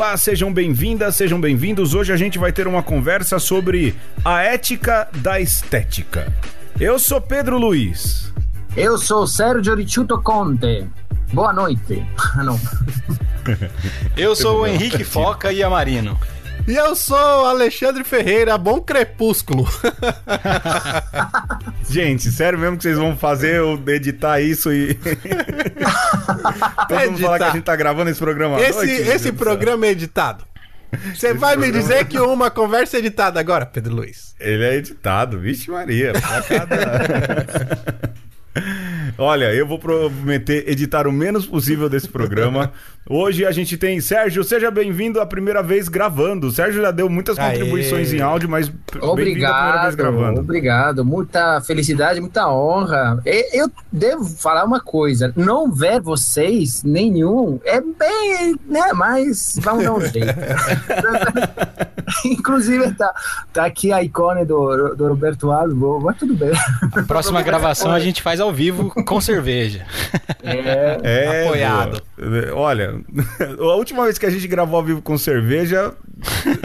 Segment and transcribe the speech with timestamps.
[0.00, 1.92] Olá, sejam bem-vindas, sejam bem-vindos.
[1.92, 6.32] Hoje a gente vai ter uma conversa sobre a ética da estética.
[6.80, 8.32] Eu sou Pedro Luiz.
[8.74, 10.86] Eu sou Sérgio Ricciuto Conte.
[11.34, 12.02] Boa noite.
[12.42, 12.58] Não.
[14.16, 16.18] Eu sou o Henrique Foca e Amarino.
[16.66, 19.68] E eu sou Alexandre Ferreira, bom crepúsculo.
[21.90, 24.98] Gente, sério mesmo que vocês vão fazer eu editar isso e.
[26.88, 29.86] Todo mundo falar que a gente tá gravando esse programa Esse, noite, meu esse programa
[29.86, 30.44] é editado.
[31.14, 34.34] Você vai me dizer que uma conversa é editada agora, Pedro Luiz?
[34.40, 36.12] Ele é editado, vixe Maria.
[36.12, 38.10] pra cada-
[39.18, 42.72] Olha, eu vou prometer editar o menos possível desse programa.
[43.08, 46.46] Hoje a gente tem Sérgio, seja bem-vindo a primeira vez gravando.
[46.48, 47.52] O Sérgio já deu muitas Aê.
[47.52, 50.40] contribuições em áudio, mas bem-vindo a primeira vez Obrigado, gravando.
[50.40, 51.04] obrigado.
[51.04, 53.20] Muita felicidade, muita honra.
[53.52, 58.92] Eu devo falar uma coisa: não ver vocês, nenhum, é bem, né?
[58.94, 60.28] Mas vamos dar um jeito.
[62.24, 63.12] Inclusive, tá,
[63.52, 66.50] tá aqui a icone do, do Roberto Alvo, mas tudo bem.
[67.06, 69.86] Próxima gravação a gente faz ao vivo com cerveja.
[70.42, 72.02] É, É, Apoiado.
[72.16, 72.54] boa.
[72.54, 73.00] Olha,
[73.58, 75.94] a última vez que a gente gravou ao vivo com cerveja,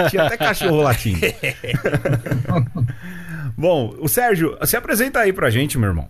[0.10, 1.20] tinha até cachorro latindo.
[3.58, 6.08] Bom, o Sérgio, se apresenta aí pra gente, meu irmão.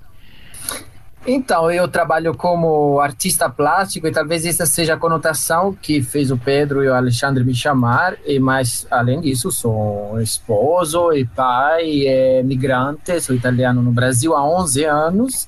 [1.28, 6.38] Então, eu trabalho como artista plástico e talvez essa seja a conotação que fez o
[6.38, 8.16] Pedro e o Alexandre me chamar.
[8.26, 14.48] E mas além disso, sou esposo e pai, é migrante, sou italiano no Brasil há
[14.48, 15.48] 11 anos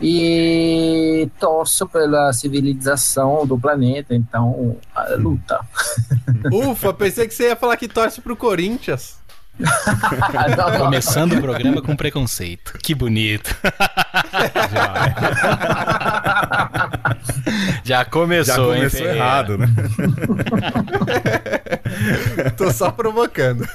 [0.00, 4.14] e torço pela civilização do planeta.
[4.14, 4.76] Então,
[5.18, 5.60] luta.
[6.52, 9.18] Ufa, pensei que você ia falar que torce pro Corinthians.
[9.58, 10.78] Não, não.
[10.84, 12.74] Começando o programa com preconceito.
[12.82, 13.54] Que bonito.
[17.82, 19.16] Já começou, Já hein, começou Ferreira?
[19.16, 19.66] errado, né?
[22.56, 23.66] Tô só provocando.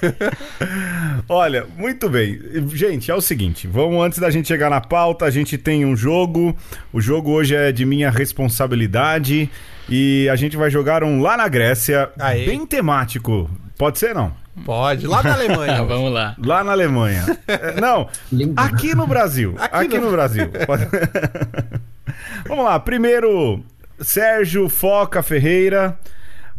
[1.27, 2.39] Olha, muito bem.
[2.73, 5.95] Gente, é o seguinte, vamos antes da gente chegar na pauta, a gente tem um
[5.95, 6.55] jogo.
[6.91, 9.49] O jogo hoje é de minha responsabilidade
[9.89, 12.45] e a gente vai jogar um lá na Grécia, Aê.
[12.45, 13.49] bem temático.
[13.77, 14.42] Pode ser não?
[14.65, 15.83] Pode, lá da Alemanha.
[15.83, 16.35] Vamos lá.
[16.37, 17.25] Lá na Alemanha.
[17.47, 18.07] É, não,
[18.55, 19.55] aqui no Brasil.
[19.57, 20.11] Aqui Aqui, no- no...
[20.11, 20.45] Brasil.
[22.47, 23.63] Vamos lá, primeiro,
[23.99, 25.97] Sérgio Foca Ferreira.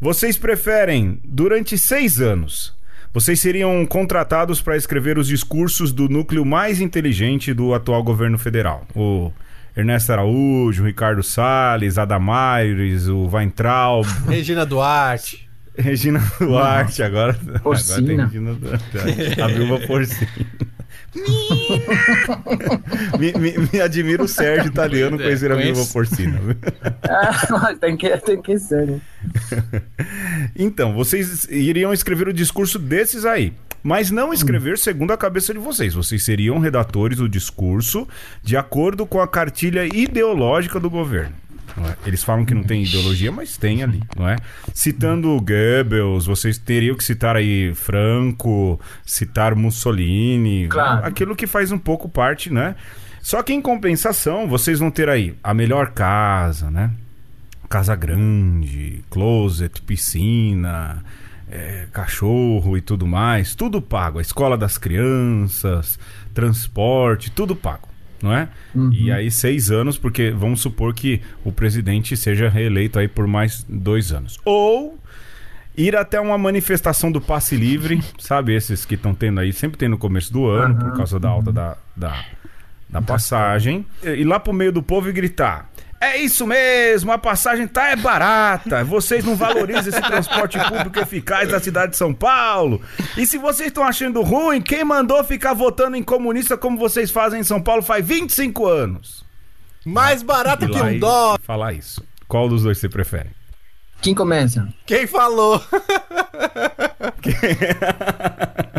[0.00, 2.74] Vocês preferem, durante seis anos,
[3.12, 8.84] vocês seriam contratados para escrever os discursos do núcleo mais inteligente do atual governo federal?
[8.94, 9.30] O
[9.76, 15.43] Ernesto Araújo, o Ricardo Salles, Adamaires, o Weintraub, Regina Duarte.
[15.76, 18.26] Regina Duarte, agora, agora tem Porcina.
[18.26, 19.40] Regina Duarte.
[19.40, 20.30] A viúva porcina.
[23.18, 26.40] me, me, me admira o Sérgio italiano É, conhecer a viúva porcina.
[27.02, 28.86] Ah, tem, que, tem que ser.
[28.86, 29.00] né?
[30.56, 33.52] Então, vocês iriam escrever o discurso desses aí.
[33.82, 35.92] Mas não escrever segundo a cabeça de vocês.
[35.92, 38.08] Vocês seriam redatores do discurso
[38.42, 41.34] de acordo com a cartilha ideológica do governo.
[41.78, 41.96] É?
[42.06, 44.36] Eles falam que não tem ideologia, mas tem ali, não é?
[44.72, 51.04] Citando Goebbels, vocês teriam que citar aí Franco, citar Mussolini, Claro.
[51.06, 52.76] aquilo que faz um pouco parte, né?
[53.20, 56.90] Só que em compensação, vocês vão ter aí a melhor casa, né?
[57.68, 61.02] casa grande, closet, piscina,
[61.50, 64.18] é, cachorro e tudo mais, tudo pago.
[64.18, 65.98] A escola das crianças,
[66.32, 67.88] transporte, tudo pago,
[68.22, 68.48] não é?
[68.92, 73.64] E aí seis anos, porque vamos supor que o presidente seja reeleito aí por mais
[73.68, 74.38] dois anos.
[74.44, 74.98] Ou
[75.76, 78.54] ir até uma manifestação do passe livre, sabe?
[78.54, 81.52] Esses que estão tendo aí, sempre tem no começo do ano, por causa da alta
[81.52, 82.24] da, da,
[82.88, 83.84] da passagem.
[84.02, 85.70] E ir lá pro meio do povo e gritar.
[86.04, 88.84] É isso mesmo, a passagem tá é barata.
[88.84, 92.82] Vocês não valorizam esse transporte público eficaz da cidade de São Paulo.
[93.16, 97.40] E se vocês estão achando ruim, quem mandou ficar votando em comunista como vocês fazem
[97.40, 99.24] em São Paulo faz 25 anos?
[99.82, 101.38] Mais barato que um dó.
[101.42, 102.04] Falar isso.
[102.28, 103.30] Qual dos dois você prefere?
[104.02, 104.68] Quem começa?
[104.84, 105.64] Quem falou?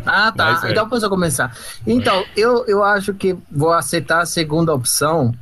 [0.05, 0.61] Ah, tá.
[0.69, 1.51] Então posso começar.
[1.85, 5.33] Então, eu, eu acho que vou aceitar a segunda opção.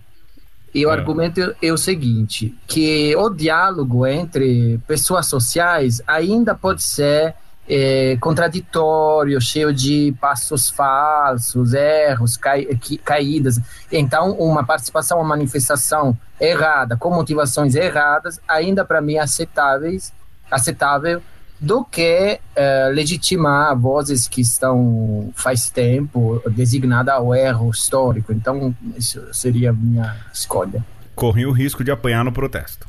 [0.74, 0.94] E o É.
[0.94, 7.36] argumento é o seguinte: que o diálogo entre pessoas sociais ainda pode ser
[7.70, 12.68] eh, contraditório, cheio de passos falsos, erros, cai,
[13.06, 13.58] caídas.
[13.90, 20.12] Então, uma participação, uma manifestação errada, com motivações erradas, ainda para mim é aceitáveis,
[20.52, 21.22] aceitável
[21.64, 28.34] do que eh, legitimar vozes que estão faz tempo designadas ao erro histórico.
[28.34, 30.84] Então, isso seria a minha escolha.
[31.16, 32.86] Corri o risco de apanhar no protesto.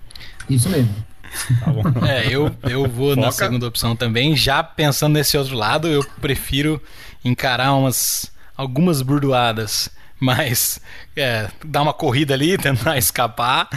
[0.50, 0.92] Isso mesmo.
[0.92, 1.72] Tá.
[2.08, 3.44] É, eu, eu vou na Foca.
[3.44, 4.36] segunda opção também.
[4.36, 6.82] Já pensando nesse outro lado, eu prefiro
[7.24, 9.88] encarar umas algumas burdoadas,
[10.18, 10.80] mas
[11.16, 13.68] é, dar uma corrida ali, tentar escapar,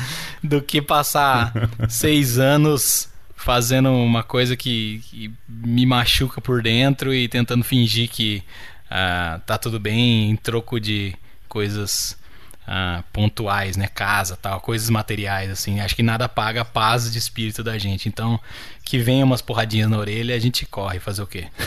[0.43, 1.53] do que passar
[1.87, 8.43] seis anos fazendo uma coisa que, que me machuca por dentro e tentando fingir que
[8.89, 11.15] ah, tá tudo bem em troco de
[11.47, 12.17] coisas
[12.67, 13.87] ah, pontuais, né?
[13.87, 15.79] Casa, tal, coisas materiais, assim.
[15.79, 18.09] Acho que nada paga a paz de espírito da gente.
[18.09, 18.39] Então,
[18.83, 21.47] que venha umas porradinhas na orelha, a gente corre fazer o quê?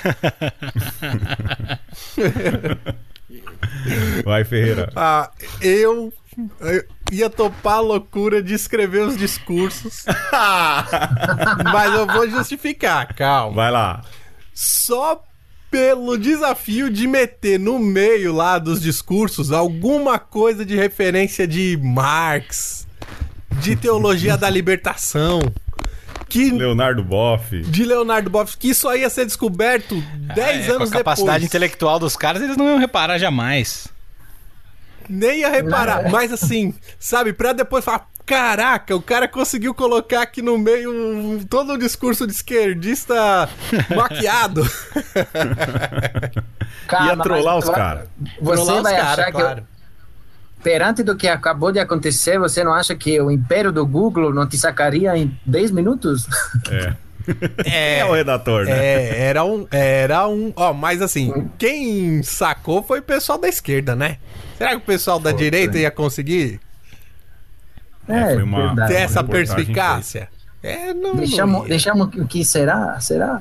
[4.24, 4.90] Vai, Ferreira.
[4.96, 5.30] Ah,
[5.60, 6.12] eu,
[6.60, 10.04] eu ia topar a loucura de escrever os discursos.
[11.72, 13.54] mas eu vou justificar, calma.
[13.54, 14.02] Vai lá.
[14.54, 15.22] Só
[15.70, 22.86] pelo desafio de meter no meio lá dos discursos alguma coisa de referência de Marx,
[23.60, 25.40] de teologia da libertação,
[26.28, 27.60] que Leonardo Boff.
[27.62, 30.00] de Leonardo Boff, que isso aí ia ser descoberto
[30.34, 31.44] 10 É, anos com a capacidade depois.
[31.44, 33.86] intelectual dos caras, eles não iam reparar jamais.
[35.10, 40.40] Nem ia reparar, mas assim, sabe, pra depois falar, caraca, o cara conseguiu colocar aqui
[40.40, 43.48] no meio um- todo o discurso de esquerdista
[43.96, 44.62] maquiado.
[46.86, 48.08] Calma, Ia trollar mas os caras.
[48.40, 49.62] Você vai cara, achar que, claro.
[50.62, 54.46] perante do que acabou de acontecer, você não acha que o império do Google não
[54.46, 56.26] te sacaria em 10 minutos?
[56.70, 56.94] É.
[57.64, 58.72] Quem é o redator, né?
[58.72, 59.66] É, era um.
[59.70, 60.52] Era um.
[60.56, 64.18] Ó, mas assim, quem sacou foi o pessoal da esquerda, né?
[64.56, 66.60] Será que o pessoal da direita ia conseguir
[68.08, 68.92] É, foi uma- verdade.
[68.92, 70.28] ter essa perspicácia?
[70.62, 71.14] É, não.
[71.14, 71.68] não Deixamos, ia.
[71.68, 73.00] deixamos o que será?
[73.00, 73.40] Será?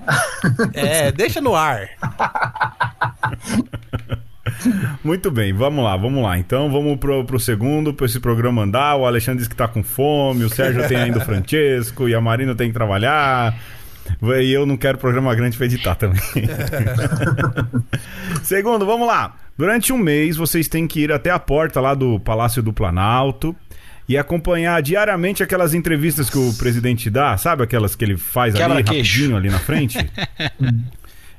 [0.73, 1.89] É, deixa no ar.
[5.03, 6.37] Muito bem, vamos lá, vamos lá.
[6.37, 8.95] Então vamos pro, pro segundo, pra esse programa andar.
[8.95, 12.21] O Alexandre disse que tá com fome, o Sérgio tem ainda o Francesco e a
[12.21, 13.55] Marina tem que trabalhar.
[14.41, 16.19] E eu não quero programa grande pra editar também.
[18.43, 19.35] Segundo, vamos lá.
[19.57, 23.55] Durante um mês vocês têm que ir até a porta lá do Palácio do Planalto
[24.07, 28.63] e acompanhar diariamente aquelas entrevistas que o presidente dá, sabe aquelas que ele faz ali
[28.63, 29.11] Quebra-queixo.
[29.19, 29.97] rapidinho ali na frente?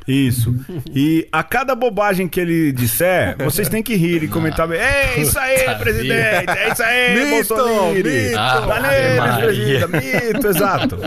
[0.07, 0.55] Isso.
[0.95, 4.81] E a cada bobagem que ele disser, vocês têm que rir e comentar bem.
[4.81, 6.51] É isso aí, presidente!
[6.51, 7.95] É isso aí, Mito, Bolsonaro!
[7.95, 8.39] mito.
[8.39, 9.87] Ave presidente!
[9.89, 10.99] Mito, exato.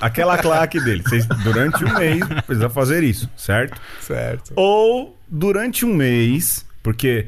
[0.00, 1.02] Aquela claque dele.
[1.02, 3.80] Vocês, durante um mês, precisa fazer isso, certo?
[4.00, 4.52] Certo.
[4.56, 7.26] Ou durante um mês, porque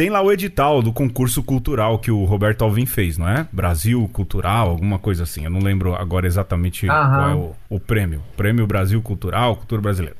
[0.00, 3.46] tem lá o edital do concurso cultural que o Roberto Alvim fez, não é?
[3.52, 5.44] Brasil Cultural, alguma coisa assim.
[5.44, 7.14] Eu não lembro agora exatamente Aham.
[7.14, 8.22] qual é o, o prêmio.
[8.34, 10.16] Prêmio Brasil Cultural, Cultura Brasileira.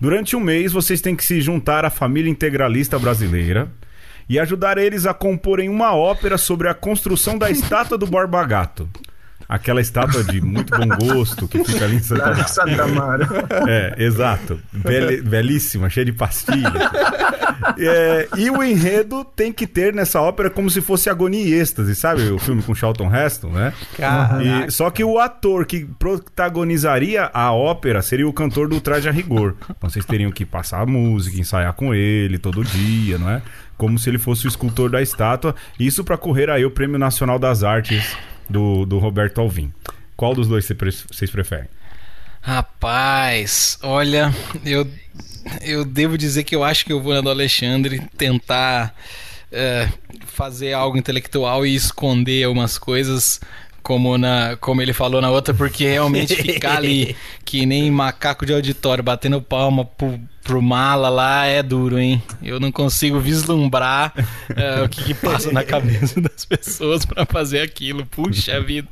[0.00, 3.70] Durante um mês, vocês têm que se juntar à família integralista brasileira
[4.30, 8.88] e ajudar eles a comporem uma ópera sobre a construção da estátua do Borba Gato.
[9.48, 13.26] Aquela estátua de muito bom gosto que fica ali em Santa Lá Santa Amaro.
[13.66, 14.60] É, exato.
[14.72, 16.90] Bele- belíssima, cheia de pastilha.
[17.78, 21.94] É, e o enredo tem que ter nessa ópera como se fosse Agonia e Êxtase,
[21.94, 22.28] sabe?
[22.30, 23.72] O filme com Charlton Heston, né?
[23.96, 24.42] Caraca.
[24.66, 29.12] E- só que o ator que protagonizaria a ópera seria o cantor do Traje a
[29.12, 29.54] Rigor.
[29.70, 33.42] Então vocês teriam que passar a música, ensaiar com ele todo dia, não é?
[33.76, 35.54] Como se ele fosse o escultor da estátua.
[35.78, 38.16] Isso para correr aí o Prêmio Nacional das Artes
[38.48, 39.72] do, do Roberto Alvim.
[40.16, 41.68] Qual dos dois vocês preferem?
[42.40, 44.32] Rapaz, olha,
[44.64, 44.88] eu,
[45.62, 48.94] eu devo dizer que eu acho que eu vou na do Alexandre tentar
[49.52, 49.88] é,
[50.26, 53.40] fazer algo intelectual e esconder algumas coisas.
[53.82, 58.52] Como, na, como ele falou na outra, porque realmente ficar ali que nem macaco de
[58.52, 62.22] auditório batendo palma pro, pro mala lá é duro, hein?
[62.42, 64.12] Eu não consigo vislumbrar
[64.54, 68.04] é, o que, que passa na cabeça das pessoas pra fazer aquilo.
[68.06, 68.88] Puxa vida.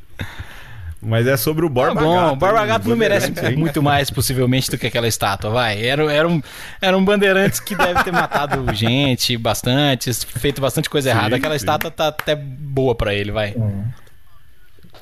[1.00, 2.45] Mas é sobre o Tá Borba bom, Gato.
[2.45, 2.66] o hein?
[2.66, 5.85] Gato não merece muito mais, possivelmente, do que aquela estátua, vai.
[5.85, 6.43] Era, era, um,
[6.81, 11.37] era um bandeirantes que deve ter matado gente bastante, feito bastante coisa Sim, errada.
[11.37, 11.64] Aquela sim.
[11.64, 13.55] estátua tá até boa pra ele, vai.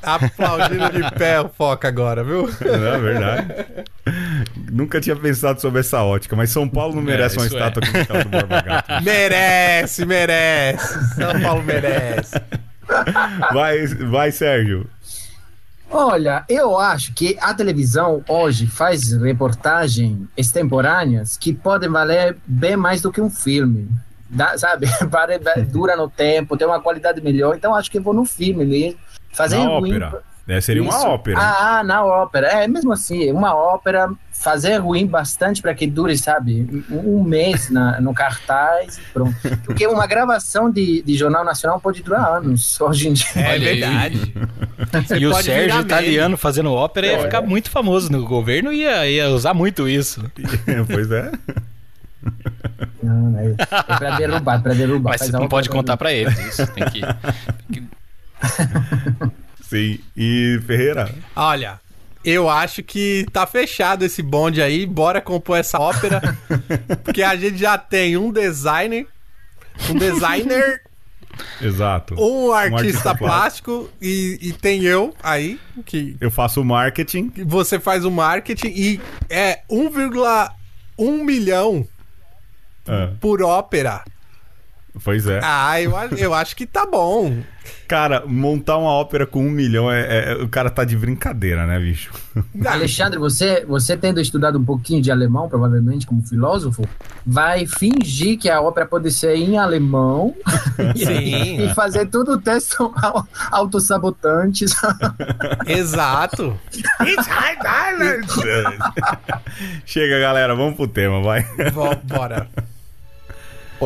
[0.04, 2.48] Aplaudindo de pé o foca agora, viu?
[2.60, 3.46] Não, é verdade.
[4.70, 7.58] Nunca tinha pensado sobre essa ótica, mas São Paulo não É, merece uma isso é.
[7.58, 8.92] estátua como aquela do Borba Gato.
[9.04, 11.14] Merece, merece.
[11.14, 12.40] São Paulo merece.
[13.52, 14.86] Vai, vai, Sérgio.
[15.90, 23.00] Olha, eu acho que a televisão hoje faz reportagens extemporâneas que podem valer bem mais
[23.00, 23.88] do que um filme.
[24.28, 24.86] Dá- sabe?
[25.70, 27.54] Dura no tempo, tem uma qualidade melhor.
[27.54, 28.98] Então acho que eu vou no filme mesmo.
[29.34, 30.22] Fazer Na ruim- ópera.
[30.46, 31.06] É, seria uma Isso.
[31.06, 31.38] ópera.
[31.40, 32.48] Ah, ah, na ópera.
[32.48, 37.98] É mesmo assim, uma ópera fazer ruim bastante para que dure, sabe, um mês na,
[37.98, 39.34] no cartaz e pronto.
[39.64, 43.26] Porque uma gravação de, de Jornal Nacional pode durar anos hoje em dia.
[43.36, 44.34] É verdade.
[45.18, 49.30] E o Sérgio italiano fazendo ópera ia ficar muito famoso no governo e ia, ia
[49.30, 50.22] usar muito isso.
[50.92, 51.32] pois é.
[53.02, 55.10] Não, é, é pra derrubar, pra derrubar.
[55.12, 56.66] Mas você a não pode contar pra eles isso.
[56.74, 57.00] Tem que.
[59.62, 59.98] Sim.
[60.16, 61.12] E Ferreira?
[61.34, 61.80] Olha,
[62.24, 64.86] eu acho que tá fechado esse bonde aí.
[64.86, 66.20] Bora compor essa ópera.
[67.04, 69.06] porque a gente já tem um designer,
[69.90, 70.82] um designer,
[71.60, 72.14] Exato.
[72.18, 77.32] um artista, artista plástico e, e tem eu aí, que Eu faço o marketing.
[77.44, 81.86] você faz o marketing e é 1,1 milhão
[82.86, 84.04] Ah, por ópera.
[85.02, 85.40] Pois é.
[85.42, 87.36] Ah, eu, acho- eu acho que tá bom.
[87.88, 91.78] Cara, montar uma ópera com um milhão é, é- O cara tá de brincadeira, né,
[91.78, 92.12] bicho?
[92.66, 96.86] Alexandre, você, você tendo estudado um pouquinho de alemão, provavelmente como filósofo,
[97.24, 100.34] vai fingir que a ópera pode ser em alemão
[100.96, 101.60] Sim.
[101.64, 104.74] e fazer tudo o texto au- autossabotantes.
[105.66, 106.58] Exato.
[109.86, 111.46] Chega, galera, vamos pro tema, vai.
[112.04, 112.48] Bora.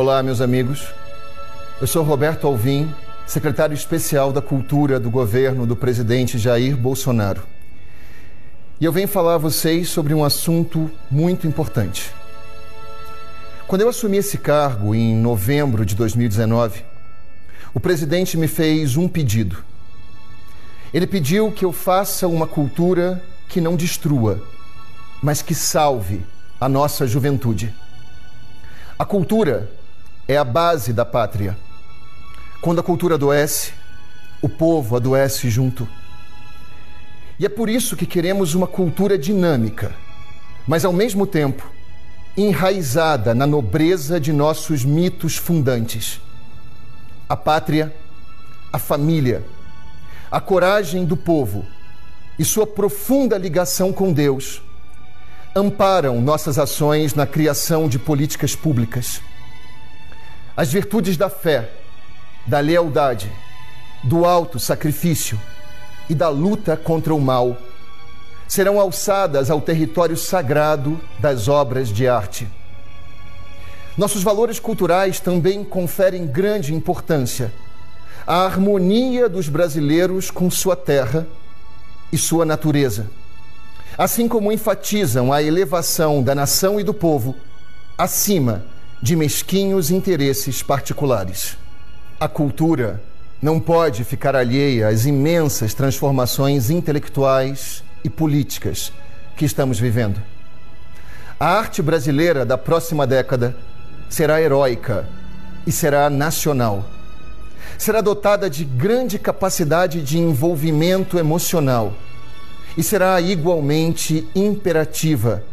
[0.01, 0.87] Olá, meus amigos.
[1.81, 2.89] Eu sou Roberto Alvim,
[3.27, 7.43] secretário especial da Cultura do governo do presidente Jair Bolsonaro.
[8.79, 12.13] E eu venho falar a vocês sobre um assunto muito importante.
[13.67, 16.81] Quando eu assumi esse cargo em novembro de 2019,
[17.73, 19.61] o presidente me fez um pedido.
[20.93, 24.41] Ele pediu que eu faça uma cultura que não destrua,
[25.21, 26.25] mas que salve
[26.57, 27.75] a nossa juventude.
[28.97, 29.77] A cultura
[30.29, 31.57] é a base da pátria.
[32.61, 33.73] Quando a cultura adoece,
[34.39, 35.89] o povo adoece junto.
[37.39, 39.91] E é por isso que queremos uma cultura dinâmica,
[40.67, 41.67] mas ao mesmo tempo
[42.37, 46.21] enraizada na nobreza de nossos mitos fundantes.
[47.27, 47.91] A pátria,
[48.71, 49.43] a família,
[50.29, 51.65] a coragem do povo
[52.37, 54.61] e sua profunda ligação com Deus
[55.55, 59.23] amparam nossas ações na criação de políticas públicas.
[60.59, 61.69] As virtudes da fé,
[62.45, 63.31] da lealdade,
[64.03, 65.39] do alto sacrifício
[66.09, 67.55] e da luta contra o mal
[68.45, 72.45] serão alçadas ao território sagrado das obras de arte.
[73.97, 77.53] Nossos valores culturais também conferem grande importância
[78.27, 81.25] à harmonia dos brasileiros com sua terra
[82.11, 83.09] e sua natureza
[83.97, 87.33] assim como enfatizam a elevação da nação e do povo
[87.97, 88.65] acima
[89.01, 91.57] de mesquinhos interesses particulares.
[92.19, 93.01] A cultura
[93.41, 98.91] não pode ficar alheia às imensas transformações intelectuais e políticas
[99.37, 100.21] que estamos vivendo.
[101.39, 103.55] A arte brasileira da próxima década
[104.09, 105.07] será heróica
[105.65, 106.85] e será nacional.
[107.77, 111.93] Será dotada de grande capacidade de envolvimento emocional
[112.75, 115.43] e será igualmente imperativa,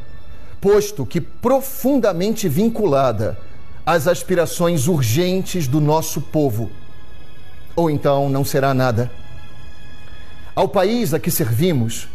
[0.61, 3.39] posto que profundamente vinculada
[3.85, 6.71] às aspirações urgentes do nosso povo.
[7.75, 9.11] Ou então não será nada.
[10.55, 12.09] Ao país a que servimos,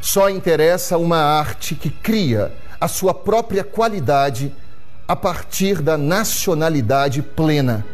[0.00, 4.52] só interessa uma arte que cria a sua própria qualidade
[5.06, 7.84] a partir da nacionalidade plena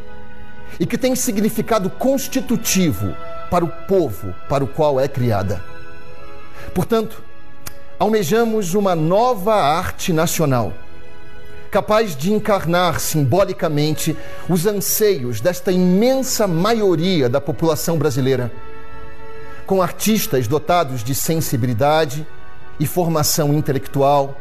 [0.79, 3.15] e que tem significado constitutivo
[3.51, 5.63] para o povo para o qual é criada.
[6.75, 7.23] Portanto,
[7.99, 10.73] almejamos uma nova arte nacional,
[11.69, 14.17] capaz de encarnar simbolicamente
[14.49, 18.53] os anseios desta imensa maioria da população brasileira,
[19.67, 22.25] com artistas dotados de sensibilidade
[22.79, 24.41] e formação intelectual,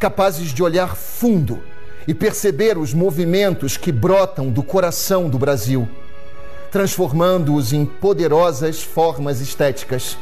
[0.00, 1.62] capazes de olhar fundo
[2.06, 5.88] e perceber os movimentos que brotam do coração do Brasil,
[6.72, 10.18] transformando-os em poderosas formas estéticas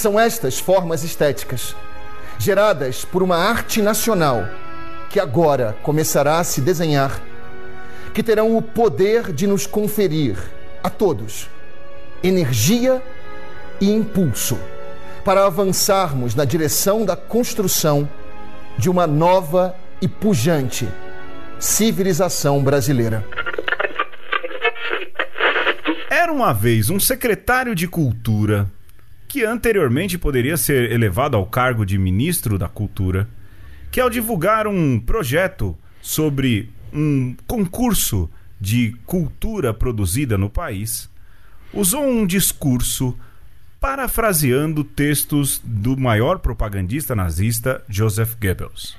[0.00, 1.76] são estas formas estéticas,
[2.38, 4.48] geradas por uma arte nacional
[5.10, 7.20] que agora começará a se desenhar,
[8.14, 10.38] que terão o poder de nos conferir
[10.82, 11.48] a todos
[12.22, 13.02] energia
[13.80, 14.58] e impulso
[15.24, 18.08] para avançarmos na direção da construção
[18.78, 20.88] de uma nova e pujante
[21.58, 23.24] civilização brasileira.
[26.08, 28.66] Era uma vez um secretário de cultura
[29.30, 33.28] que anteriormente poderia ser elevado ao cargo de ministro da Cultura,
[33.88, 38.28] que ao divulgar um projeto sobre um concurso
[38.60, 41.08] de cultura produzida no país,
[41.72, 43.16] usou um discurso
[43.78, 48.96] parafraseando textos do maior propagandista nazista Joseph Goebbels.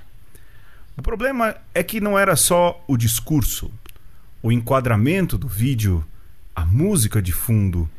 [0.96, 3.70] O problema é que não era só o discurso,
[4.42, 6.06] o enquadramento do vídeo,
[6.56, 7.90] a música de fundo,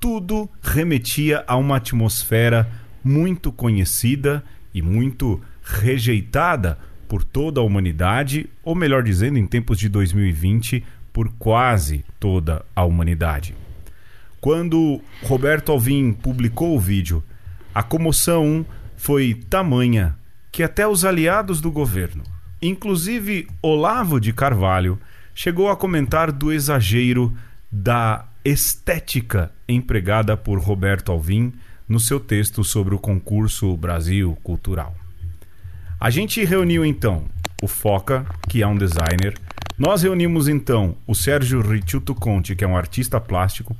[0.00, 2.68] tudo remetia a uma atmosfera
[3.02, 4.42] muito conhecida
[4.74, 11.32] e muito rejeitada por toda a humanidade, ou melhor dizendo, em tempos de 2020, por
[11.38, 13.54] quase toda a humanidade.
[14.40, 17.22] Quando Roberto Alvim publicou o vídeo,
[17.74, 20.16] a comoção foi tamanha
[20.52, 22.22] que até os aliados do governo,
[22.60, 24.98] inclusive Olavo de Carvalho,
[25.34, 27.34] chegou a comentar do exagero
[27.70, 31.52] da estética empregada por Roberto Alvim
[31.88, 34.94] no seu texto sobre o concurso Brasil Cultural.
[35.98, 37.24] A gente reuniu então
[37.60, 39.36] o Foca, que é um designer,
[39.76, 43.76] nós reunimos então o Sérgio Ricciuto Conte, que é um artista plástico,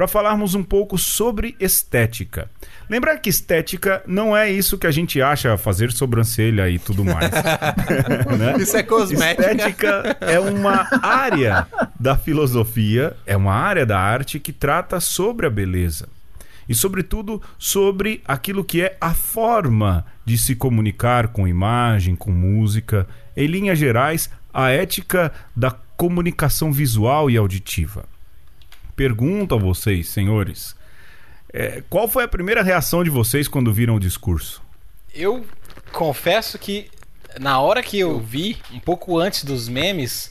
[0.00, 2.50] para falarmos um pouco sobre estética.
[2.88, 7.30] Lembrar que estética não é isso que a gente acha fazer sobrancelha e tudo mais.
[8.38, 8.56] né?
[8.58, 9.50] Isso é cosmética.
[9.50, 11.66] Estética é uma área
[12.00, 16.08] da filosofia, é uma área da arte que trata sobre a beleza.
[16.66, 23.06] E, sobretudo, sobre aquilo que é a forma de se comunicar com imagem, com música.
[23.36, 28.06] Em linhas gerais, a ética da comunicação visual e auditiva.
[29.00, 30.76] Pergunto a vocês, senhores,
[31.54, 34.62] é, qual foi a primeira reação de vocês quando viram o discurso?
[35.14, 35.42] Eu
[35.90, 36.90] confesso que
[37.40, 40.26] na hora que eu vi, um pouco antes dos memes,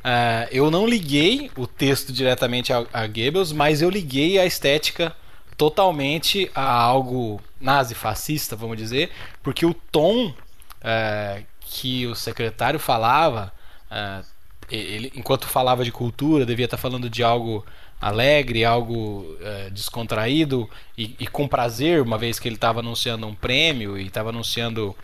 [0.00, 5.16] uh, eu não liguei o texto diretamente a, a Goebbels, mas eu liguei a estética
[5.56, 9.10] totalmente a algo nazi-fascista, vamos dizer,
[9.42, 13.50] porque o tom uh, que o secretário falava,
[13.90, 14.22] uh,
[14.70, 17.64] ele, enquanto falava de cultura, devia estar falando de algo
[18.02, 20.68] alegre, algo é, descontraído
[20.98, 24.96] e, e, com prazer, uma vez que ele estava anunciando um prêmio e estava anunciando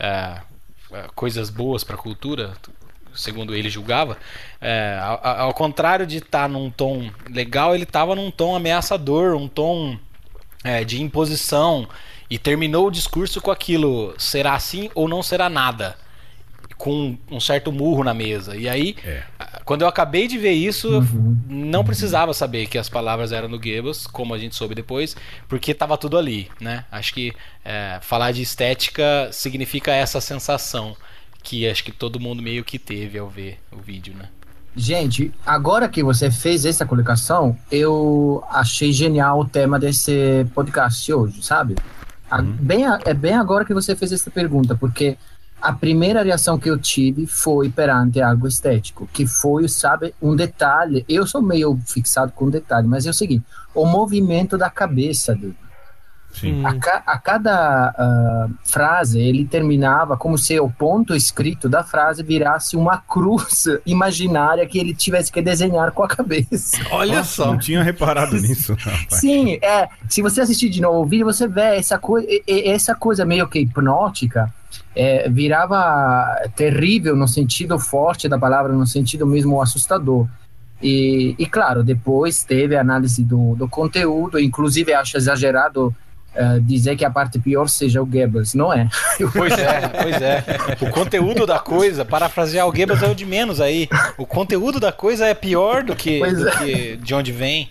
[0.00, 0.40] é,
[0.90, 2.54] é, coisas boas para a cultura,
[3.14, 4.16] segundo ele julgava.
[4.62, 9.36] É, ao, ao, contrário de estar tá num tom legal, ele estava num tom ameaçador,
[9.36, 9.98] um tom
[10.64, 11.86] é, de imposição
[12.30, 15.98] e terminou o discurso com aquilo: será assim ou não será nada
[16.78, 18.56] com um certo murro na mesa.
[18.56, 19.24] E aí, é.
[19.64, 21.36] quando eu acabei de ver isso, uhum.
[21.48, 25.16] não precisava saber que as palavras eram do Goebbels, como a gente soube depois,
[25.48, 26.84] porque estava tudo ali, né?
[26.90, 27.32] Acho que
[27.64, 30.96] é, falar de estética significa essa sensação
[31.42, 34.28] que acho que todo mundo meio que teve ao ver o vídeo, né?
[34.76, 41.42] Gente, agora que você fez essa colocação, eu achei genial o tema desse podcast hoje,
[41.42, 41.74] sabe?
[42.30, 42.52] Uhum.
[42.60, 45.16] Bem, é bem agora que você fez essa pergunta, porque
[45.60, 51.04] a primeira reação que eu tive foi perante algo estético, que foi, sabe, um detalhe.
[51.08, 53.44] Eu sou meio fixado com detalhe, mas é o seguinte:
[53.74, 55.56] o movimento da cabeça dele.
[56.32, 56.64] Sim.
[56.64, 62.22] A, ca, a cada uh, frase ele terminava como se o ponto escrito da frase
[62.22, 66.78] virasse uma cruz imaginária que ele tivesse que desenhar com a cabeça.
[66.92, 67.46] Olha Nossa, só.
[67.46, 68.74] Não tinha reparado nisso.
[68.74, 69.20] Rapaz.
[69.20, 69.88] Sim, é.
[70.08, 73.58] Se você assistir de novo o vídeo, você vê essa, coi essa coisa meio que
[73.60, 74.52] hipnótica
[74.94, 80.26] é, virava terrível no sentido forte da palavra, no sentido mesmo assustador.
[80.82, 85.94] E, e claro, depois teve a análise do, do conteúdo, inclusive acho exagerado
[86.38, 88.88] Uh, dizer que a parte pior seja o Goebbels, não é?
[89.32, 90.44] Pois é, pois é.
[90.80, 93.88] O conteúdo da coisa, parafrasear o Goebbels é o de menos aí.
[94.16, 96.56] O conteúdo da coisa é pior do que, do é.
[96.58, 97.70] que de onde vem.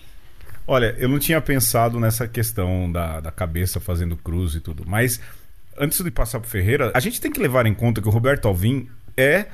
[0.66, 5.18] Olha, eu não tinha pensado nessa questão da, da cabeça fazendo cruz e tudo, mas
[5.78, 8.46] antes de passar pro Ferreira, a gente tem que levar em conta que o Roberto
[8.46, 9.46] Alvim é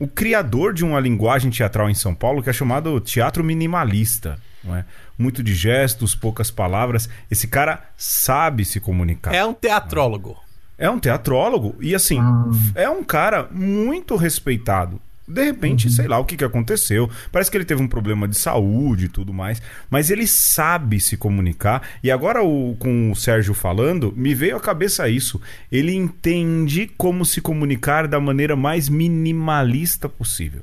[0.00, 4.38] o criador de uma linguagem teatral em São Paulo que é chamado teatro minimalista.
[4.64, 4.84] Não é?
[5.16, 7.08] Muito de gestos, poucas palavras.
[7.30, 9.34] Esse cara sabe se comunicar.
[9.34, 10.36] É um teatrólogo.
[10.78, 11.76] É um teatrólogo.
[11.80, 12.48] E assim, ah.
[12.74, 14.98] é um cara muito respeitado
[15.30, 15.92] de repente, uhum.
[15.92, 17.08] sei lá o que, que aconteceu.
[17.30, 19.62] Parece que ele teve um problema de saúde e tudo mais.
[19.88, 21.82] Mas ele sabe se comunicar.
[22.02, 25.40] E agora, o, com o Sérgio falando, me veio à cabeça isso.
[25.70, 30.62] Ele entende como se comunicar da maneira mais minimalista possível.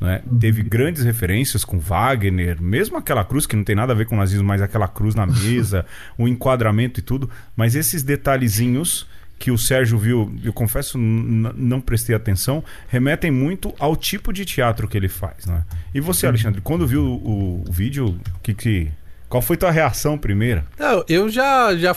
[0.00, 0.22] Né?
[0.40, 4.14] Teve grandes referências com Wagner, mesmo aquela cruz que não tem nada a ver com
[4.14, 5.86] o nazismo, mas aquela cruz na mesa,
[6.18, 7.30] o enquadramento e tudo.
[7.56, 9.06] Mas esses detalhezinhos
[9.38, 14.88] que o Sérgio viu, eu confesso, não prestei atenção, remetem muito ao tipo de teatro
[14.88, 15.44] que ele faz.
[15.46, 15.62] Né?
[15.94, 18.90] E você, Alexandre, quando viu o, o vídeo, que, que,
[19.28, 20.66] qual foi tua reação primeira?
[20.78, 21.94] Não, eu já, já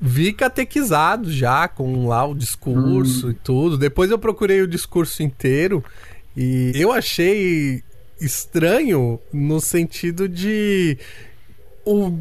[0.00, 3.30] vi catequizado já com lá o discurso hum.
[3.30, 3.78] e tudo.
[3.78, 5.84] Depois eu procurei o discurso inteiro
[6.36, 7.84] e eu achei
[8.20, 10.98] estranho no sentido de
[11.84, 12.18] o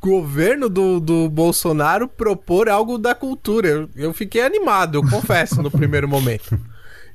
[0.00, 3.68] governo do, do Bolsonaro propor algo da cultura.
[3.68, 6.58] Eu, eu fiquei animado, eu confesso, no primeiro momento.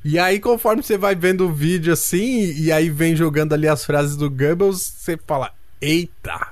[0.06, 3.86] E aí, conforme você vai vendo o vídeo assim, e aí vem jogando ali as
[3.86, 6.48] frases do Goebbels, você fala: Eita!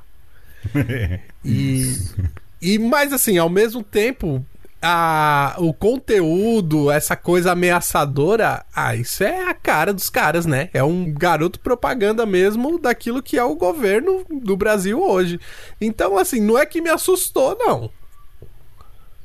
[1.44, 1.98] E,
[2.62, 4.46] e mas assim, ao mesmo tempo,
[4.82, 10.70] a, o conteúdo, essa coisa ameaçadora, ah, isso é a cara dos caras, né?
[10.74, 15.40] É um garoto propaganda mesmo daquilo que é o governo do Brasil hoje.
[15.80, 17.92] Então, assim, não é que me assustou, não.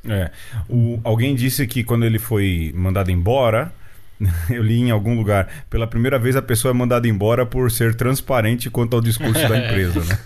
[0.07, 0.31] É.
[0.69, 3.73] O, alguém disse que quando ele foi mandado embora,
[4.49, 7.95] eu li em algum lugar, pela primeira vez a pessoa é mandada embora por ser
[7.95, 10.19] transparente quanto ao discurso da empresa, né?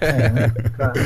[0.00, 1.00] É, claro.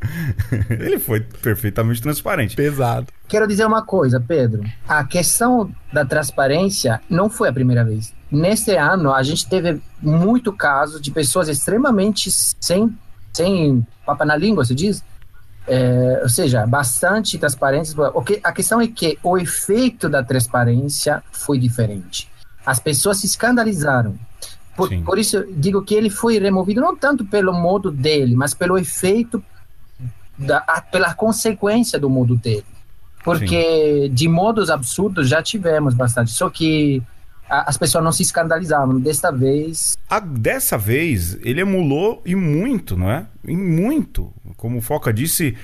[0.70, 2.56] Ele foi perfeitamente transparente.
[2.56, 3.08] Pesado.
[3.28, 4.64] Quero dizer uma coisa, Pedro.
[4.88, 8.14] A questão da transparência não foi a primeira vez.
[8.30, 12.96] Neste ano, a gente teve muito caso de pessoas extremamente sem,
[13.32, 15.04] sem papa na língua, se diz?
[15.66, 17.94] É, ou seja, bastante transparentes.
[18.26, 22.28] Que, a questão é que o efeito da transparência foi diferente.
[22.64, 24.14] As pessoas se escandalizaram.
[24.76, 25.02] Por, Sim.
[25.02, 29.42] por isso, digo que ele foi removido não tanto pelo modo dele, mas pelo efeito,
[30.38, 32.64] da, a- pela consequência do modo dele.
[33.22, 36.30] Porque de modos absurdos já tivemos bastante.
[36.32, 37.02] Só que
[37.50, 39.00] as pessoas não se escandalizavam.
[39.00, 43.26] Desta vez, A- dessa vez, ele emulou e muito, não é?
[43.44, 44.32] E muito.
[44.56, 45.56] Como o Foca disse,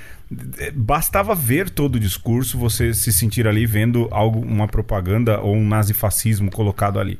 [0.58, 5.54] eh, bastava ver todo o discurso, você se sentir ali vendo algo, uma propaganda ou
[5.54, 7.18] um nazifascismo colocado ali.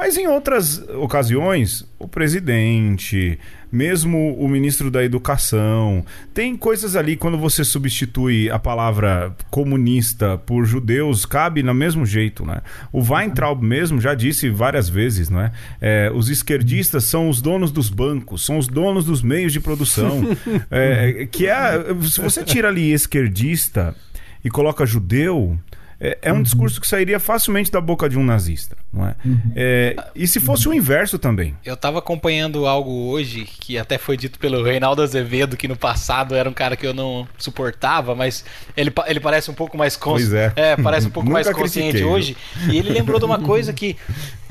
[0.00, 3.38] Mas em outras ocasiões, o presidente,
[3.70, 10.64] mesmo o ministro da Educação, tem coisas ali quando você substitui a palavra comunista por
[10.64, 12.62] judeus, cabe no mesmo jeito, né?
[12.90, 15.52] O Weintraub mesmo já disse várias vezes, não é?
[15.82, 20.22] É, os esquerdistas são os donos dos bancos, são os donos dos meios de produção,
[20.70, 23.94] É, que é se você tira ali esquerdista
[24.42, 25.58] e coloca judeu
[26.00, 29.14] é, é um discurso que sairia facilmente da boca de um nazista, não é?
[29.54, 31.54] É, e se fosse o inverso também?
[31.62, 36.34] Eu tava acompanhando algo hoje que até foi dito pelo Reinaldo Azevedo, que no passado
[36.34, 40.32] era um cara que eu não suportava, mas ele, ele parece um pouco mais Pois
[40.32, 40.76] é.
[40.82, 42.36] parece um pouco mais consciente critiquei, hoje.
[42.70, 43.94] E ele lembrou de uma coisa que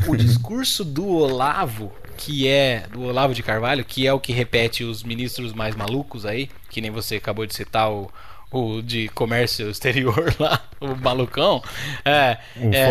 [0.08, 4.84] o discurso do Olavo, que é do Olavo de Carvalho, que é o que repete
[4.84, 8.12] os ministros mais malucos aí, que nem você acabou de citar o
[8.52, 11.62] o de comércio exterior lá, o malucão,
[12.04, 12.90] é, O é,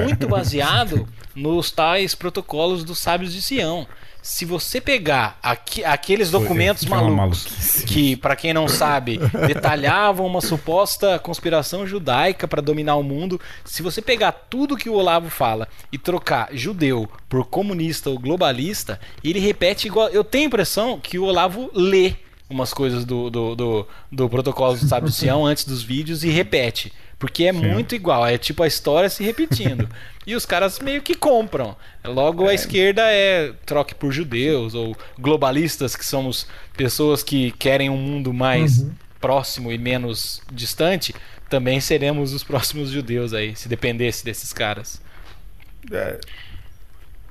[0.00, 3.86] é muito baseado nos tais protocolos dos sábios de Sião.
[4.20, 7.46] Se você pegar aqui- aqueles documentos uma malucos
[7.86, 13.80] que, para quem não sabe, detalhavam uma suposta conspiração judaica para dominar o mundo, se
[13.80, 19.38] você pegar tudo que o Olavo fala e trocar judeu por comunista ou globalista, ele
[19.38, 20.08] repete igual.
[20.08, 22.14] Eu tenho a impressão que o Olavo lê
[22.48, 26.30] umas coisas do, do, do, do protocolo do sábio de Sião antes dos vídeos e
[26.30, 26.92] repete.
[27.18, 29.88] Porque é muito igual, é tipo a história se repetindo.
[30.24, 31.76] e os caras meio que compram.
[32.04, 37.96] Logo a esquerda é troque por judeus ou globalistas, que somos pessoas que querem um
[37.96, 38.86] mundo mais
[39.20, 41.12] próximo e menos distante.
[41.48, 45.00] Também seremos os próximos judeus aí, se dependesse desses caras.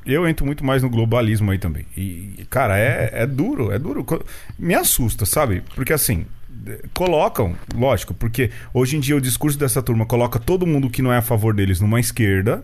[0.07, 1.85] Eu entro muito mais no globalismo aí também.
[1.95, 4.05] E, cara, é, é duro, é duro.
[4.57, 5.61] Me assusta, sabe?
[5.75, 6.25] Porque assim,
[6.93, 11.11] colocam, lógico, porque hoje em dia o discurso dessa turma coloca todo mundo que não
[11.11, 12.63] é a favor deles numa esquerda.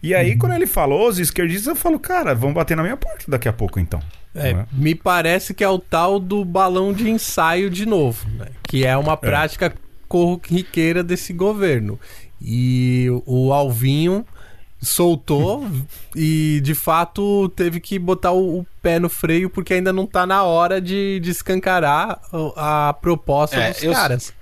[0.00, 3.24] E aí, quando ele falou, os esquerdistas, eu falo, cara, vão bater na minha porta
[3.26, 4.00] daqui a pouco, então.
[4.32, 4.66] É, é?
[4.70, 8.46] me parece que é o tal do balão de ensaio de novo, né?
[8.62, 9.74] que é uma prática
[10.06, 11.98] corriqueira desse governo.
[12.40, 14.24] E o Alvinho
[14.80, 15.68] soltou
[16.14, 20.26] e de fato teve que botar o, o pé no freio porque ainda não tá
[20.26, 22.20] na hora de, de escancarar
[22.56, 24.32] a proposta É, dos eu- caras.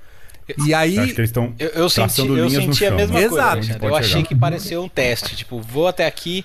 [0.64, 3.18] E Eu aí, acho que eles estão Eu, eu senti, eu senti a chão, mesma
[3.20, 3.28] né?
[3.28, 3.58] coisa.
[3.58, 3.66] Exato.
[3.80, 4.26] Pode Eu achei chegar.
[4.28, 5.34] que pareceu um teste.
[5.34, 6.44] Tipo, vou até aqui,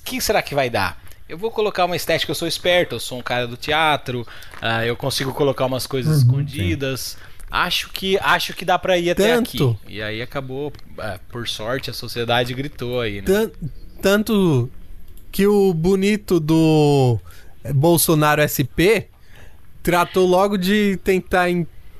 [0.00, 1.00] o que será que vai dar?
[1.28, 4.26] Eu vou colocar uma estética, eu sou esperto, eu sou um cara do teatro,
[4.60, 7.16] ah, eu consigo colocar umas coisas escondidas.
[7.50, 9.78] Acho que acho que dá pra ir até Tanto.
[9.84, 9.94] aqui.
[9.94, 13.22] E aí acabou, ah, por sorte, a sociedade gritou aí, né?
[13.26, 13.50] tan-
[14.02, 14.68] tanto
[15.30, 17.18] que o bonito do
[17.74, 19.08] Bolsonaro SP
[19.82, 21.46] tratou logo de tentar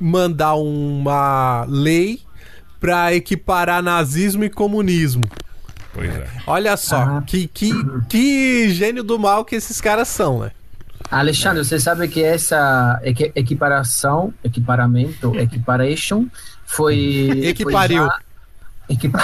[0.00, 2.20] mandar uma lei
[2.80, 5.22] pra equiparar nazismo e comunismo.
[5.94, 6.28] Pois é.
[6.46, 7.22] Olha só, Ah.
[7.26, 7.70] que, que,
[8.08, 10.50] que gênio do mal que esses caras são, né?
[11.10, 16.26] Alexandre, você sabe que essa equi- equiparação, equiparamento, equiparation,
[16.64, 17.30] foi.
[17.44, 18.06] Equipariu.
[18.08, 18.20] foi já-
[18.88, 19.18] Equipa...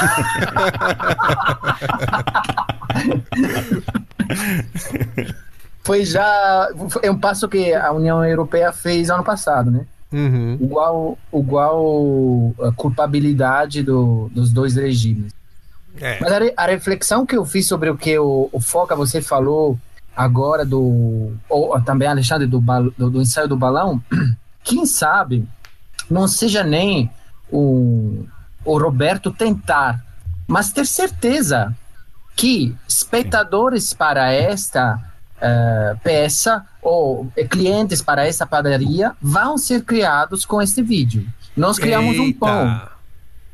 [5.84, 6.68] foi já.
[7.02, 9.86] É um passo que a União Europeia fez ano passado, né?
[10.12, 10.58] Uhum.
[10.60, 15.32] Igual, igual a culpabilidade do, dos dois regimes.
[16.00, 16.18] É.
[16.20, 19.78] Mas a, a reflexão que eu fiz sobre o que o, o Foca você falou
[20.16, 22.60] agora do ou também Alexandre do,
[22.96, 24.02] do, do ensaio do balão,
[24.62, 25.46] quem sabe
[26.10, 27.10] não seja nem
[27.50, 28.24] o,
[28.64, 30.04] o Roberto tentar,
[30.46, 31.74] mas ter certeza
[32.34, 34.96] que espectadores para esta
[35.36, 41.26] uh, peça ou clientes para essa padaria vão ser criados com este vídeo.
[41.56, 42.22] Nós criamos Eita.
[42.22, 42.82] um pão.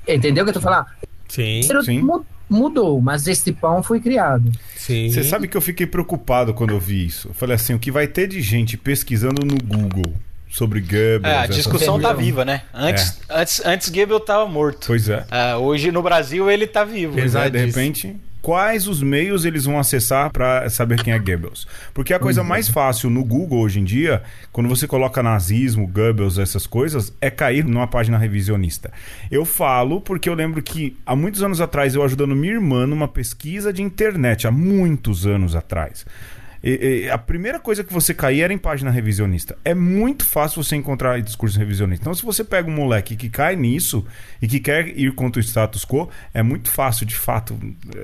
[0.06, 0.86] Entendeu o que eu tô falando?
[1.28, 1.62] Sim.
[1.84, 2.02] Sim.
[2.48, 4.50] Mudou, mas este pão foi criado.
[4.76, 5.10] Sim.
[5.10, 7.28] Você sabe que eu fiquei preocupado quando eu vi isso.
[7.28, 10.14] Eu falei assim, o que vai ter de gente pesquisando no Google
[10.50, 11.24] sobre Goebbels.
[11.24, 12.62] É, a discussão tá viva, né?
[12.72, 13.40] Antes, é.
[13.40, 14.86] antes, antes Goebbels tava morto.
[14.86, 15.26] Pois é.
[15.30, 17.14] Uh, hoje no Brasil ele tá vivo.
[17.14, 21.66] Pois é, de repente quais os meios eles vão acessar para saber quem é Goebbels.
[21.92, 22.48] Porque a coisa uhum.
[22.48, 24.22] mais fácil no Google hoje em dia,
[24.52, 28.92] quando você coloca nazismo, Goebbels, essas coisas, é cair numa página revisionista.
[29.30, 33.08] Eu falo porque eu lembro que há muitos anos atrás eu ajudando minha irmã numa
[33.08, 36.04] pesquisa de internet, há muitos anos atrás.
[36.62, 39.56] E, e, a primeira coisa que você cair era em página revisionista.
[39.64, 42.02] É muito fácil você encontrar discurso revisionista.
[42.02, 44.04] Então, se você pega um moleque que cai nisso
[44.42, 47.58] e que quer ir contra o status quo, é muito fácil, de fato.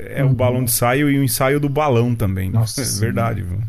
[0.09, 0.31] É uhum.
[0.31, 2.51] o balão de ensaio e o ensaio do balão também.
[2.51, 3.43] Nossa, é verdade.
[3.43, 3.61] Viu?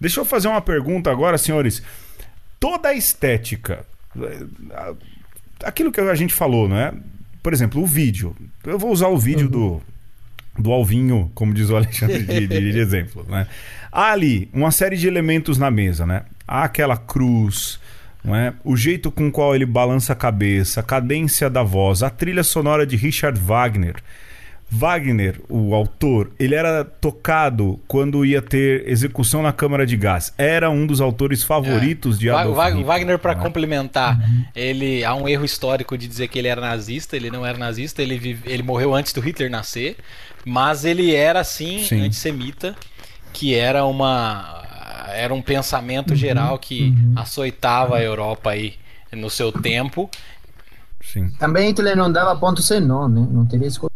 [0.00, 1.82] Deixa eu fazer uma pergunta agora, senhores.
[2.58, 3.84] Toda a estética,
[5.62, 6.92] aquilo que a gente falou, né?
[7.42, 8.34] Por exemplo, o vídeo.
[8.64, 9.78] Eu vou usar o vídeo uhum.
[9.78, 9.82] do
[10.58, 13.46] do alvinho, como diz o Alexandre de, de, de exemplo, né?
[13.90, 16.22] Há ali uma série de elementos na mesa, né?
[16.46, 17.80] Há aquela cruz,
[18.24, 18.52] não é?
[18.64, 22.42] o jeito com o qual ele balança a cabeça, a cadência da voz, a trilha
[22.42, 23.96] sonora de Richard Wagner.
[24.70, 30.32] Wagner, o autor, ele era tocado quando ia ter execução na Câmara de Gás.
[30.36, 32.18] Era um dos autores favoritos é.
[32.18, 32.84] de Adolf Hitler.
[32.84, 34.44] Wagner, para complementar, uhum.
[34.54, 37.16] ele há um erro histórico de dizer que ele era nazista.
[37.16, 38.02] Ele não era nazista.
[38.02, 39.96] Ele, vive, ele morreu antes do Hitler nascer.
[40.48, 42.00] Mas ele era sim, sim.
[42.00, 42.74] antissemita,
[43.32, 44.64] que era uma
[45.12, 47.14] era um pensamento uhum, geral que uhum.
[47.16, 48.76] açoitava a Europa aí
[49.12, 50.08] no seu tempo.
[51.02, 51.30] Sim.
[51.38, 53.26] Também Hitler não dava ponto sem nó, né?
[53.30, 53.92] Não teria escolha.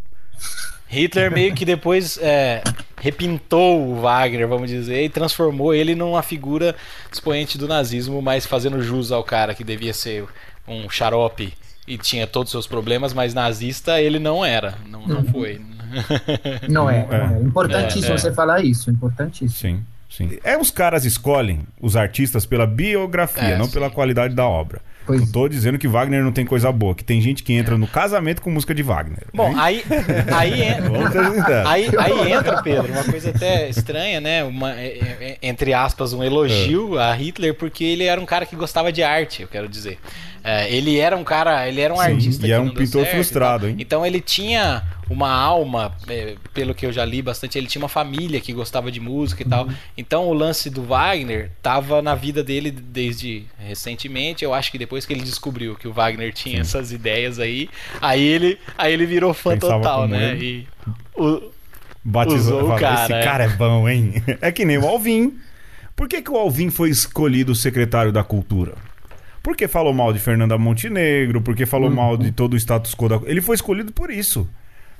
[0.88, 2.62] Hitler meio que depois é,
[3.00, 6.76] repintou o Wagner, vamos dizer, e transformou ele numa figura
[7.10, 10.26] expoente do nazismo, mas fazendo jus ao cara que devia ser
[10.68, 11.54] um xarope
[11.86, 15.32] e tinha todos os seus problemas, mas nazista ele não era, não, não uhum.
[15.32, 15.60] foi.
[16.68, 17.38] Não é, é.
[17.38, 17.42] é.
[17.42, 18.18] importantíssimo é, é.
[18.18, 19.50] você falar isso, importantíssimo.
[19.50, 20.38] Sim, sim.
[20.44, 23.72] É os caras escolhem os artistas pela biografia, é, não sim.
[23.72, 24.80] pela qualidade da obra.
[25.04, 25.20] Pois.
[25.20, 27.88] Não tô dizendo que Wagner não tem coisa boa, que tem gente que entra no
[27.88, 29.24] casamento com música de Wagner.
[29.34, 29.82] Bom, aí
[30.32, 34.44] aí, entra, aí, aí entra, Pedro, uma coisa até estranha, né?
[34.44, 34.74] Uma,
[35.42, 39.42] entre aspas, um elogio a Hitler, porque ele era um cara que gostava de arte,
[39.42, 39.98] eu quero dizer.
[40.44, 42.46] É, ele era um cara, ele era um Sim, artista.
[42.46, 43.76] E era um pintor certo, frustrado, hein?
[43.78, 47.88] Então ele tinha uma alma, é, pelo que eu já li bastante, ele tinha uma
[47.88, 49.50] família que gostava de música e uhum.
[49.50, 49.68] tal.
[49.96, 54.44] Então o lance do Wagner tava na vida dele desde recentemente.
[54.44, 56.60] Eu acho que depois que ele descobriu que o Wagner tinha Sim.
[56.60, 57.68] essas ideias aí,
[58.00, 60.32] aí ele, aí ele virou fã Pensava total, né?
[60.32, 60.44] Ele.
[60.44, 61.52] E o,
[62.04, 63.04] Batizou o cara.
[63.04, 63.22] Esse é.
[63.22, 64.14] cara é bom, hein?
[64.40, 65.38] É que nem o Alvin.
[65.94, 68.74] Por que, que o Alvin foi escolhido secretário da Cultura?
[69.42, 71.96] Porque falou mal de Fernanda Montenegro, porque falou uhum.
[71.96, 73.20] mal de todo o status quo da...
[73.24, 74.48] Ele foi escolhido por isso.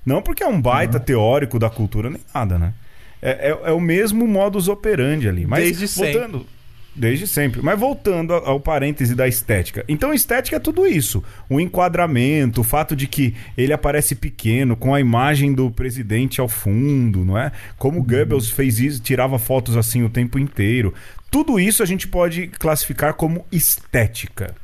[0.04, 1.04] Não porque é um baita uhum.
[1.04, 2.74] teórico da cultura, nem nada, né?
[3.20, 5.46] É, é, é, o mesmo modus operandi ali.
[5.46, 6.62] Mas Desde voltando, sempre.
[6.94, 7.62] Desde sempre.
[7.62, 9.84] Mas voltando ao, parêntese da estética.
[9.88, 11.22] Então, estética é tudo isso.
[11.48, 16.48] O enquadramento, o fato de que ele aparece pequeno, com a imagem do presidente ao
[16.48, 17.52] fundo, não é?
[17.78, 18.04] Como uhum.
[18.04, 20.92] Goebbels fez isso, tirava fotos assim o tempo inteiro.
[21.30, 24.54] Tudo isso a gente pode classificar como estética.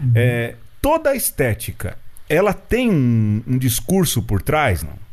[0.00, 0.12] Uhum.
[0.14, 1.96] É, toda estética,
[2.28, 5.08] ela tem um, um discurso por trás, não?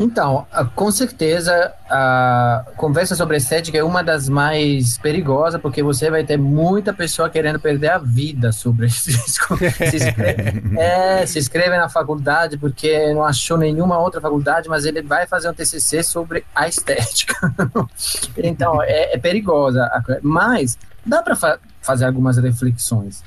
[0.00, 6.24] Então, com certeza, a conversa sobre estética é uma das mais perigosas, porque você vai
[6.24, 9.12] ter muita pessoa querendo perder a vida sobre isso.
[9.12, 15.02] se, inscreve, é, se inscreve na faculdade porque não achou nenhuma outra faculdade, mas ele
[15.02, 17.54] vai fazer um TCC sobre a estética.
[18.42, 19.88] então, é, é perigosa.
[20.22, 23.22] Mas dá para fa fazer algumas reflexões.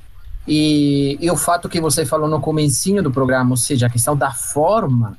[0.47, 4.15] E, e o fato que você falou no comecinho do programa, ou seja, a questão
[4.15, 5.17] da forma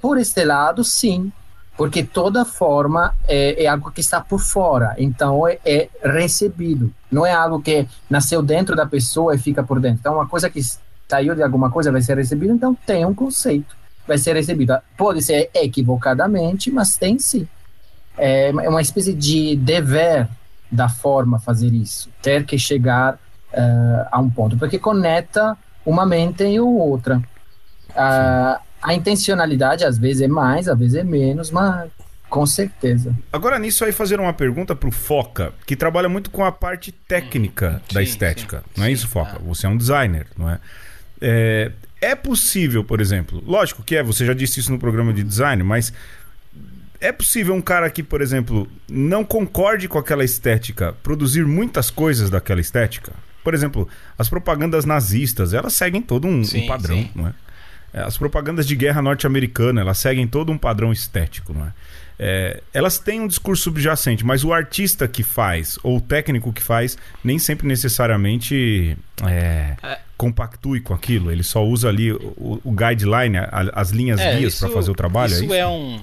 [0.00, 1.30] por este lado, sim,
[1.76, 7.26] porque toda forma é, é, algo que está por fora, então é, é, recebido, não
[7.26, 9.98] é algo que nasceu dentro da pessoa e fica por dentro.
[10.00, 10.60] Então, uma coisa que
[11.08, 14.82] saiu de alguma coisa vai ser recebida, então tem um conceito, vai ser recebida.
[14.96, 17.46] Pode ser equivocadamente, mas tem sim.
[18.16, 20.28] É uma espécie de dever
[20.70, 23.18] da forma fazer isso, ter que chegar
[23.56, 27.18] uh, a um ponto, porque conecta uma mente e outra.
[27.90, 31.90] Uh, a intencionalidade às vezes é mais, às vezes é menos, mas
[32.28, 33.14] Com certeza.
[33.32, 37.80] Agora, nisso aí, fazer uma pergunta pro Foca, que trabalha muito com a parte técnica
[37.92, 38.58] da Sim, estética.
[38.58, 38.92] sim, não é sim.
[38.94, 39.36] isso, Foca?
[39.36, 39.42] Ah.
[39.46, 40.58] Você é um designer, não é?
[41.20, 41.70] é?
[42.00, 45.62] É possível, por exemplo, lógico que é, você já disse isso no programa de design,
[45.62, 45.92] mas
[47.00, 52.30] é possível um cara que, por exemplo, não concorde com aquela estética produzir muitas coisas
[52.30, 53.12] daquela estética?
[53.44, 53.86] Por exemplo,
[54.18, 57.10] as propagandas nazistas, elas seguem todo um, um Sim, padrão, sim.
[57.14, 57.34] não é?
[57.92, 61.72] É, As propagandas de guerra norte-americana, elas seguem todo um padrão estético, não é?
[62.18, 66.62] É, elas têm um discurso subjacente, mas o artista que faz, ou o técnico que
[66.62, 69.98] faz, nem sempre necessariamente é, É.
[70.16, 71.30] compactue com aquilo.
[71.30, 74.94] Ele só usa ali o, o guideline, a- as linhas É, guias para fazer o
[74.94, 75.32] trabalho.
[75.32, 75.68] Isso é é, isso?
[75.68, 76.00] um,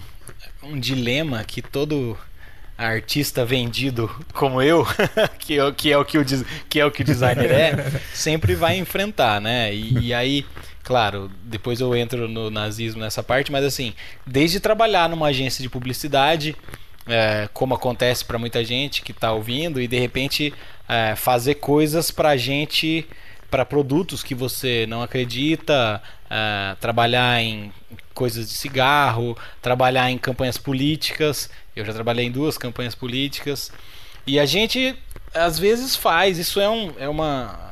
[0.64, 2.18] um dilema que todo
[2.88, 4.86] artista vendido como eu,
[5.40, 6.26] que, é, o- que, é o que, o,
[6.70, 9.74] que é o que o designer é, sempre vai enfrentar, né?
[9.74, 10.46] E, e aí,
[10.84, 13.94] claro, depois eu entro no nazismo nessa parte, mas assim,
[14.26, 16.56] desde trabalhar numa agência de publicidade,
[17.08, 20.54] é, como acontece para muita gente que está ouvindo, e de repente
[20.88, 23.08] é, fazer coisas para gente,
[23.50, 27.72] para produtos que você não acredita, é, trabalhar em
[28.14, 31.50] coisas de cigarro, trabalhar em campanhas políticas.
[31.76, 33.72] Eu já trabalhei em duas campanhas políticas.
[34.26, 34.96] E a gente
[35.34, 37.72] às vezes faz, isso é um, é uma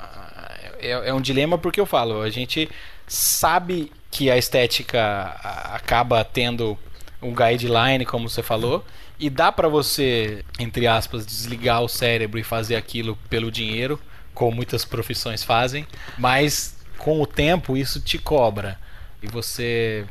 [0.79, 2.69] é, é um dilema porque eu falo, a gente
[3.07, 5.35] sabe que a estética
[5.73, 6.77] acaba tendo
[7.21, 8.83] um guideline, como você falou,
[9.19, 13.99] e dá pra você, entre aspas, desligar o cérebro e fazer aquilo pelo dinheiro,
[14.33, 15.85] como muitas profissões fazem,
[16.17, 18.79] mas com o tempo isso te cobra.
[19.21, 20.05] E você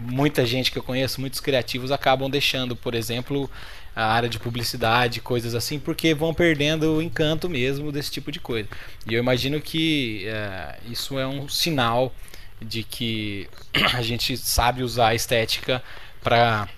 [0.00, 3.50] muita gente que eu conheço, muitos criativos acabam deixando, por exemplo,
[3.94, 8.38] a área de publicidade, coisas assim, porque vão perdendo o encanto mesmo desse tipo de
[8.38, 8.68] coisa.
[9.06, 12.14] E eu imagino que eh, isso é um sinal
[12.60, 13.48] de que
[13.94, 15.82] a gente sabe usar a estética
[16.22, 16.68] para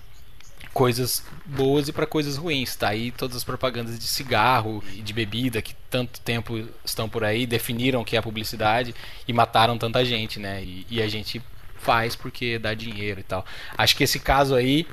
[0.73, 2.75] coisas boas e para coisas ruins.
[2.75, 7.23] Tá aí todas as propagandas de cigarro e de bebida que tanto tempo estão por
[7.23, 8.95] aí, definiram o que é publicidade
[9.27, 10.63] e mataram tanta gente, né?
[10.63, 11.41] E, e a gente
[11.81, 13.45] faz porque dá dinheiro e tal.
[13.77, 14.85] Acho que esse caso aí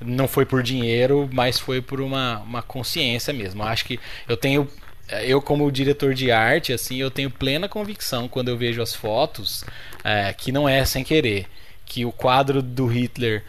[0.00, 3.62] não foi por dinheiro, mas foi por uma, uma consciência mesmo.
[3.62, 4.68] Acho que eu tenho
[5.22, 9.64] eu como diretor de arte assim eu tenho plena convicção quando eu vejo as fotos
[10.02, 11.46] é, que não é sem querer
[11.84, 13.44] que o quadro do Hitler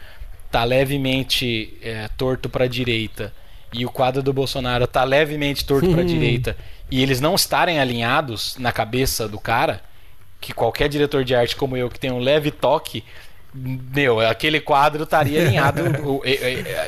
[0.52, 3.34] tá levemente é, torto para a direita
[3.72, 6.56] e o quadro do Bolsonaro tá levemente torto para a direita
[6.90, 9.82] e eles não estarem alinhados na cabeça do cara
[10.40, 13.04] que qualquer diretor de arte como eu que tem um leve toque
[13.54, 15.80] meu, aquele quadro estaria alinhado.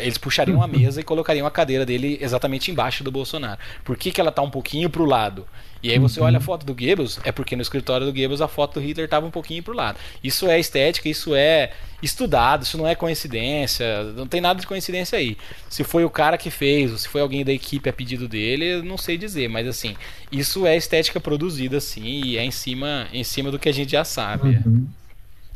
[0.00, 3.58] eles puxariam a mesa e colocariam a cadeira dele exatamente embaixo do Bolsonaro.
[3.84, 5.46] Por que, que ela tá um pouquinho pro lado?
[5.82, 8.48] E aí você olha a foto do Goebbels, é porque no escritório do Goebbels a
[8.48, 9.98] foto do Hitler tava um pouquinho pro lado.
[10.22, 15.18] Isso é estética, isso é estudado, isso não é coincidência, não tem nada de coincidência
[15.18, 15.38] aí.
[15.70, 18.82] Se foi o cara que fez, ou se foi alguém da equipe a pedido dele,
[18.82, 19.96] não sei dizer, mas assim,
[20.30, 23.92] isso é estética produzida assim e é em cima, em cima do que a gente
[23.92, 24.56] já sabe.
[24.56, 24.99] é.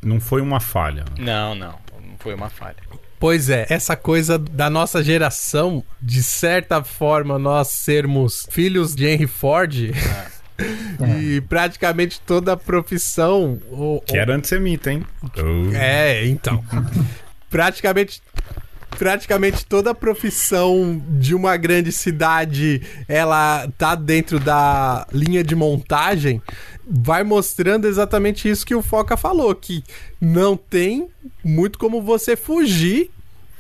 [0.05, 1.05] Não foi uma falha.
[1.19, 2.77] Não, não, não foi uma falha.
[3.19, 9.27] Pois é, essa coisa da nossa geração, de certa forma, nós sermos filhos de Henry
[9.27, 9.75] Ford.
[11.19, 13.59] E praticamente toda a profissão.
[13.73, 15.05] o- Que era antissemita, hein?
[15.37, 15.75] Oh.
[15.75, 16.65] É, então.
[17.51, 18.23] praticamente.
[18.99, 26.41] Praticamente toda a profissão de uma grande cidade, ela tá dentro da linha de montagem,
[26.87, 29.83] vai mostrando exatamente isso que o Foca falou, que
[30.21, 31.09] não tem
[31.43, 33.11] muito como você fugir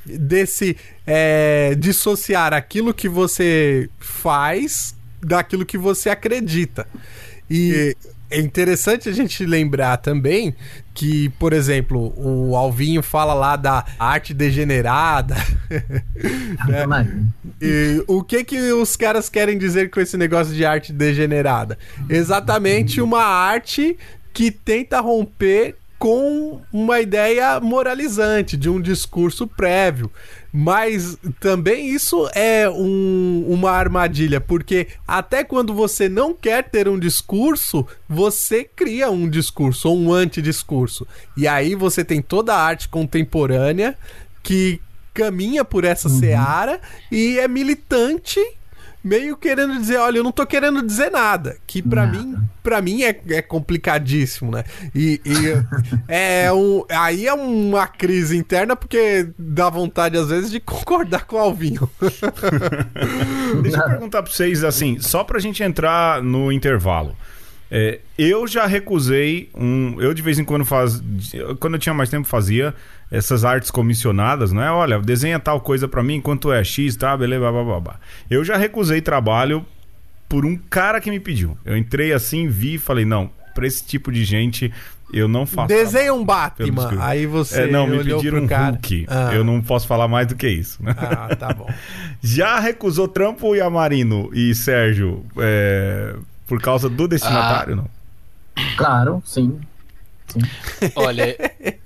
[0.06, 6.86] desse é, dissociar aquilo que você faz daquilo que você acredita.
[7.50, 7.96] E
[8.30, 10.54] é interessante a gente lembrar também
[10.94, 15.34] que, por exemplo, o Alvinho fala lá da arte degenerada.
[16.88, 17.18] Maria.
[17.60, 21.76] E o que que os caras querem dizer com esse negócio de arte degenerada?
[22.08, 23.98] Exatamente uma arte
[24.32, 30.10] que tenta romper com uma ideia moralizante, de um discurso prévio.
[30.52, 36.98] Mas também isso é um- uma armadilha, porque até quando você não quer ter um
[36.98, 41.06] discurso, você cria um discurso ou um antidiscurso.
[41.38, 43.96] E aí você tem toda a arte contemporânea
[44.42, 44.78] que
[45.14, 48.38] caminha por essa seara e é militante
[49.04, 52.18] meio querendo dizer, olha, eu não tô querendo dizer nada, que pra Nada.
[52.18, 54.64] mim, para mim é, é complicadíssimo, né?
[54.94, 55.34] E, e
[56.08, 61.36] é um, aí é uma crise interna porque dá vontade às vezes de concordar com
[61.36, 61.88] o Alvinho.
[63.62, 67.14] Deixa eu perguntar pra vocês, assim, só pra gente entrar no intervalo.
[67.70, 70.00] É, eu já recusei um.
[70.00, 71.02] Eu de vez em quando faz.
[71.58, 72.74] Quando eu tinha mais tempo, fazia
[73.14, 74.70] essas artes comissionadas, não é?
[74.70, 77.16] Olha, desenha tal coisa pra mim, quanto é X, tá?
[77.16, 77.96] Beleza, blá, blá, blá, blá.
[78.30, 79.64] Eu já recusei trabalho
[80.28, 81.56] por um cara que me pediu.
[81.64, 84.72] Eu entrei assim, vi e falei, não, pra esse tipo de gente
[85.12, 85.68] eu não faço.
[85.68, 86.88] Desenha um Batman.
[87.00, 87.62] Aí você.
[87.62, 88.72] É, não, me pediram um cara.
[88.72, 89.06] Hulk.
[89.08, 89.30] Ah.
[89.32, 90.80] Eu não posso falar mais do que isso.
[90.84, 91.70] Ah, tá bom.
[92.20, 97.88] Já recusou trampo Yamarino e Sérgio é, por causa do destinatário, não?
[98.76, 99.60] Claro, sim.
[100.96, 101.36] Olha,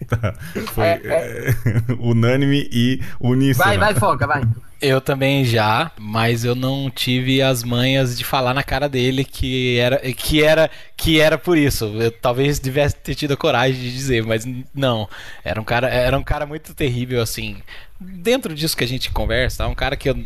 [0.74, 1.55] Foi É, é,
[1.99, 3.64] unânime e uníssono.
[3.64, 4.42] Vai, vai, foca, vai.
[4.80, 9.78] eu também já, mas eu não tive as manhas de falar na cara dele que
[9.78, 11.86] era que era que era por isso.
[11.86, 14.44] Eu talvez tivesse ter tido a coragem de dizer, mas
[14.74, 15.09] não.
[15.44, 17.59] Era um cara, era um cara muito terrível assim.
[18.01, 20.24] Dentro disso que a gente conversa, é um cara que eu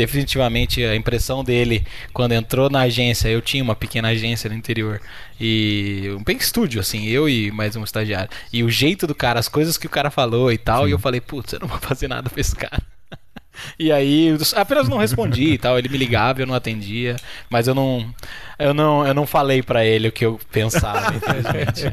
[0.00, 4.98] definitivamente a impressão dele quando entrou na agência, eu tinha uma pequena agência no interior
[5.38, 8.30] e um bem estúdio assim, eu e mais um estagiário.
[8.50, 10.98] E o jeito do cara, as coisas que o cara falou e tal, e eu
[10.98, 12.82] falei, putz, eu não vou fazer nada pra esse cara.
[13.78, 15.78] E aí, eu apenas não respondi e tal.
[15.78, 17.16] Ele me ligava, eu não atendia,
[17.50, 18.08] mas eu não,
[18.58, 21.92] eu não, eu não falei pra ele o que eu pensava, infelizmente.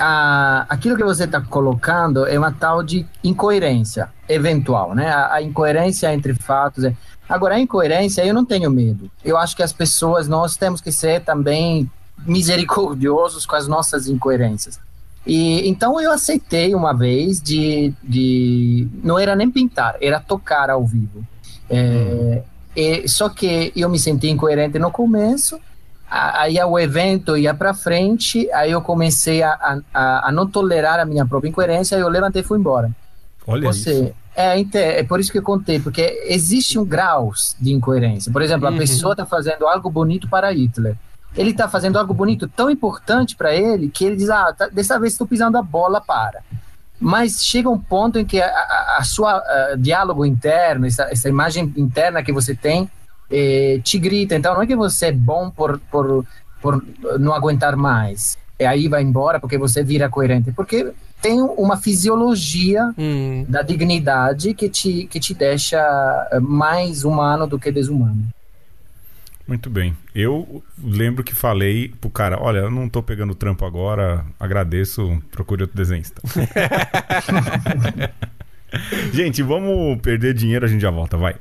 [0.00, 5.10] Ah, aquilo que você está colocando é uma tal de incoerência eventual, né?
[5.10, 6.84] A, a incoerência entre fatos.
[6.84, 6.94] é-
[7.28, 9.10] Agora, a incoerência, eu não tenho medo.
[9.24, 11.88] Eu acho que as pessoas, nós temos que ser também
[12.26, 14.80] misericordiosos com as nossas incoerências.
[15.26, 20.84] E então eu aceitei uma vez de, de não era nem pintar, era tocar ao
[20.86, 21.22] vivo.
[21.68, 22.42] É,
[22.74, 25.60] e- só que eu me senti incoerente no começo a-
[26.10, 30.98] aí o evento ia para frente, aí eu comecei a, a- a, a não tolerar
[30.98, 32.90] a minha própria incoerência, aí eu levantei e fui embora.
[33.46, 34.12] Olha isso.
[34.34, 38.32] É, então, é por isso que eu contei, porque existe um graus de incoerência.
[38.32, 38.76] Por exemplo, a Uhum.
[38.78, 40.96] pessoa está fazendo algo bonito para Hitler.
[41.36, 44.98] Ele está fazendo algo bonito tão importante para ele que ele diz: Ah, tá, dessa
[44.98, 46.40] vez estou pisando a bola, para.
[46.98, 51.28] Mas chega um ponto em que a, a, a sua ah, diálogo interno, essa, essa
[51.28, 52.90] imagem interna que você tem,
[53.30, 54.34] eh, te grita.
[54.34, 56.24] Então não é que você é bom por, por,
[56.60, 56.84] por
[57.18, 58.36] não aguentar mais.
[58.58, 60.52] E aí vai embora porque você vira coerente.
[60.52, 63.44] Porque tem uma fisiologia Hum.
[63.48, 65.78] da dignidade que te, que te deixa
[66.32, 68.26] eh, mais humano do que desumano.
[69.46, 69.96] Muito bem.
[70.14, 75.62] Eu lembro que falei pro cara: olha, eu não tô pegando trampo agora, agradeço, procure
[75.62, 76.22] outro desenhista.
[79.12, 81.34] gente, vamos perder dinheiro, a gente já volta, vai.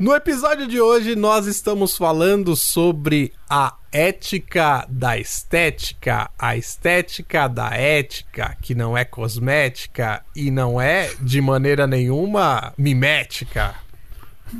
[0.00, 7.68] No episódio de hoje, nós estamos falando sobre a ética da estética, a estética da
[7.74, 13.74] ética, que não é cosmética e não é de maneira nenhuma mimética.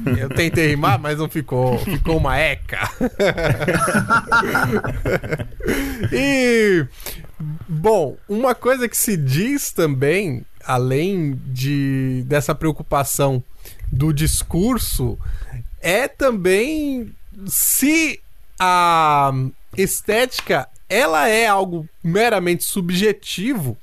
[0.04, 1.78] Eu tentei rimar, mas não ficou.
[1.78, 2.90] Ficou uma eca.
[6.12, 6.86] e.
[7.66, 13.42] Bom, uma coisa que se diz também, além de dessa preocupação
[13.90, 15.18] do discurso,
[15.80, 17.12] é também
[17.46, 18.20] se
[18.58, 19.32] a
[19.76, 23.76] estética ela é algo meramente subjetivo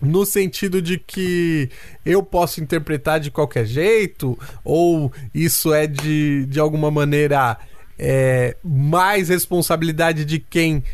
[0.00, 1.70] no sentido de que
[2.04, 7.58] eu posso interpretar de qualquer jeito, ou isso é de, de alguma maneira
[7.98, 10.84] é, mais responsabilidade de quem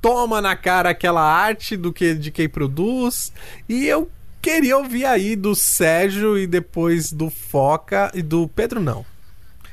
[0.00, 3.32] toma na cara aquela arte do que de quem produz.
[3.68, 4.10] E eu
[4.48, 9.04] queria ouvir aí do Sérgio e depois do Foca e do Pedro não.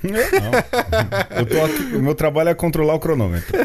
[0.03, 1.39] Não.
[1.39, 3.57] Eu tô aqui, o meu trabalho é controlar o cronômetro.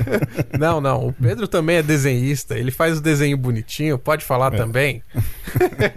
[0.59, 1.09] Não, não.
[1.09, 2.57] O Pedro também é desenhista.
[2.57, 3.99] Ele faz o desenho bonitinho.
[3.99, 4.57] Pode falar é.
[4.57, 5.03] também.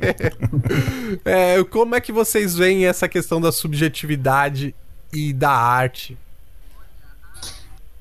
[1.24, 4.76] é, como é que vocês veem essa questão da subjetividade
[5.14, 6.18] e da arte?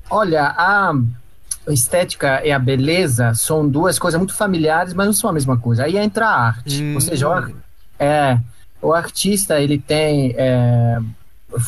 [0.09, 0.93] Olha, a
[1.69, 5.85] estética e a beleza são duas coisas muito familiares, mas não são a mesma coisa.
[5.85, 6.83] Aí entra a arte.
[6.83, 6.95] Hum.
[6.95, 7.55] Ou seja, o,
[7.99, 8.39] é,
[8.81, 10.99] o artista ele tem é,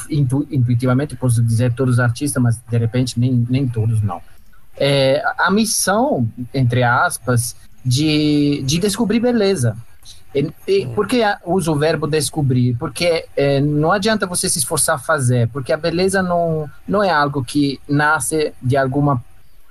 [0.10, 4.22] intu, intuitivamente posso dizer todos os artistas, mas de repente nem, nem todos não.
[4.78, 9.78] É, a missão, entre aspas, de, de descobrir beleza.
[10.34, 12.76] E, e, por que uso o verbo descobrir?
[12.78, 17.10] Porque é, não adianta você se esforçar a fazer, porque a beleza não, não é
[17.10, 19.24] algo que nasce de alguma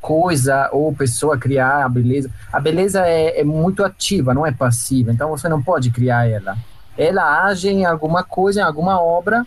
[0.05, 2.31] coisa ou pessoa criar a beleza.
[2.53, 6.59] A beleza é, é muito ativa, não é passiva, então você não pode criar ela.
[6.97, 9.47] Ela age em alguma coisa, em alguma obra,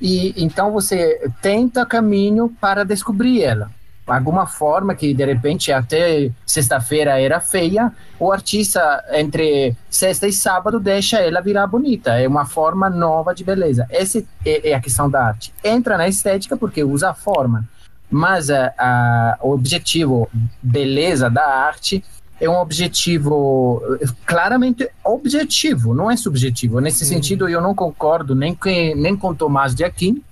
[0.00, 3.70] e então você tenta caminho para descobrir ela.
[4.04, 10.80] Alguma forma que de repente até sexta-feira era feia, o artista entre sexta e sábado
[10.80, 12.20] deixa ela virar bonita.
[12.20, 13.86] É uma forma nova de beleza.
[13.88, 15.54] Essa é, é a questão da arte.
[15.62, 17.64] Entra na estética porque usa a forma,
[18.12, 20.28] mas a, a, o objetivo
[20.62, 22.04] beleza da arte
[22.38, 23.80] é um objetivo
[24.26, 26.80] claramente objetivo, não é subjetivo.
[26.80, 27.08] Nesse uhum.
[27.08, 30.22] sentido, eu não concordo nem, que, nem com Tomás de Aquim,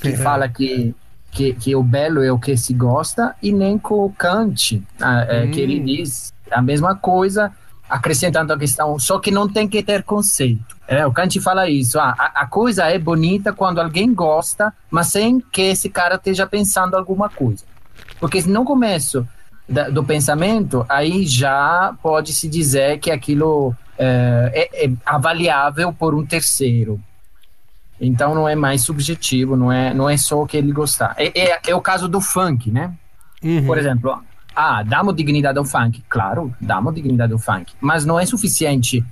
[0.00, 0.16] que uhum.
[0.16, 0.94] fala que,
[1.30, 5.50] que, que, o belo é o que se gosta, e nem com Kant, uhum.
[5.52, 5.84] que ele hum.
[5.84, 7.52] diz a mesma coisa,
[7.92, 10.74] acrescentando a questão, só que não tem que ter conceito.
[10.88, 15.08] É, o Kant fala isso, ah, a, a coisa é bonita quando alguém gosta, mas
[15.08, 17.64] sem que esse cara esteja pensando alguma coisa.
[18.18, 19.28] Porque se não começo
[19.68, 26.14] da, do pensamento, aí já pode se dizer que aquilo é, é, é, avaliável por
[26.14, 26.98] um terceiro.
[28.00, 31.14] Então não é mais subjetivo, não é, não é só o que ele gostar.
[31.18, 32.94] É, é, é o caso do funk, né?
[33.44, 33.66] Uhum.
[33.66, 34.18] Por exemplo,
[34.54, 36.02] ah, damos dignidade ao funk.
[36.08, 37.72] Claro, damos dignidade ao funk.
[37.80, 39.04] Mas não é suficiente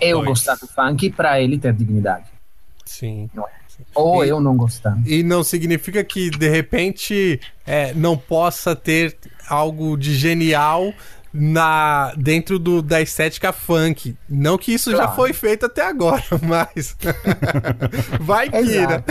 [0.00, 0.28] eu pois.
[0.28, 2.26] gostar do funk para ele ter dignidade.
[2.84, 3.28] Sim.
[3.34, 3.58] Não é.
[3.94, 4.98] Ou e, eu não gostar.
[5.06, 9.16] E não significa que, de repente, é, não possa ter
[9.48, 10.92] algo de genial
[11.32, 14.16] na dentro do, da estética funk.
[14.28, 15.06] Não que isso claro.
[15.06, 16.96] já foi feito até agora, mas
[18.20, 19.04] vai que, né?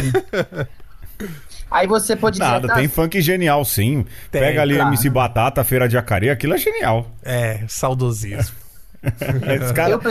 [1.69, 4.05] Aí você pode Nada, tem funk genial sim.
[4.31, 4.89] Tem, Pega ali claro.
[4.89, 7.11] MC Batata, Feira de Acari, aquilo é genial.
[7.23, 8.55] É, saudosismo.
[9.75, 9.91] cara...
[9.91, 10.01] eu,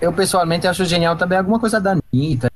[0.00, 2.50] eu, pessoalmente acho genial também alguma coisa da Anitta.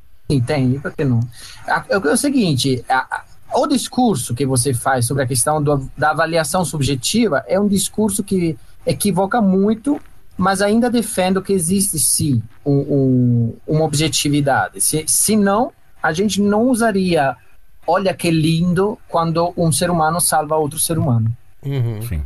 [0.46, 1.20] Tem, por que não?
[1.66, 6.10] É, é o seguinte, a, o discurso que você faz sobre a questão do, da
[6.10, 8.56] avaliação subjetiva é um discurso que
[8.86, 10.00] equivoca muito,
[10.36, 14.80] mas ainda defendo que existe sim um, um, uma objetividade.
[14.80, 17.36] Se, se não, a gente não usaria
[17.90, 21.30] olha que lindo quando um ser humano salva outro ser humano.
[21.64, 22.02] Uhum.
[22.02, 22.22] Sim.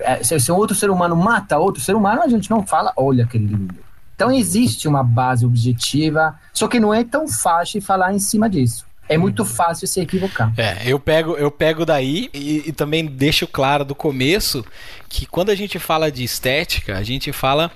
[0.00, 3.26] É, se, se outro ser humano mata outro ser humano, a gente não fala olha
[3.26, 3.74] que lindo.
[4.14, 8.86] Então existe uma base objetiva, só que não é tão fácil falar em cima disso
[9.08, 9.48] é muito uhum.
[9.48, 10.52] fácil se equivocar.
[10.56, 14.64] É, eu pego, eu pego daí e, e, também deixo claro do começo
[15.08, 17.70] que quando a gente fala de estética, a gente fala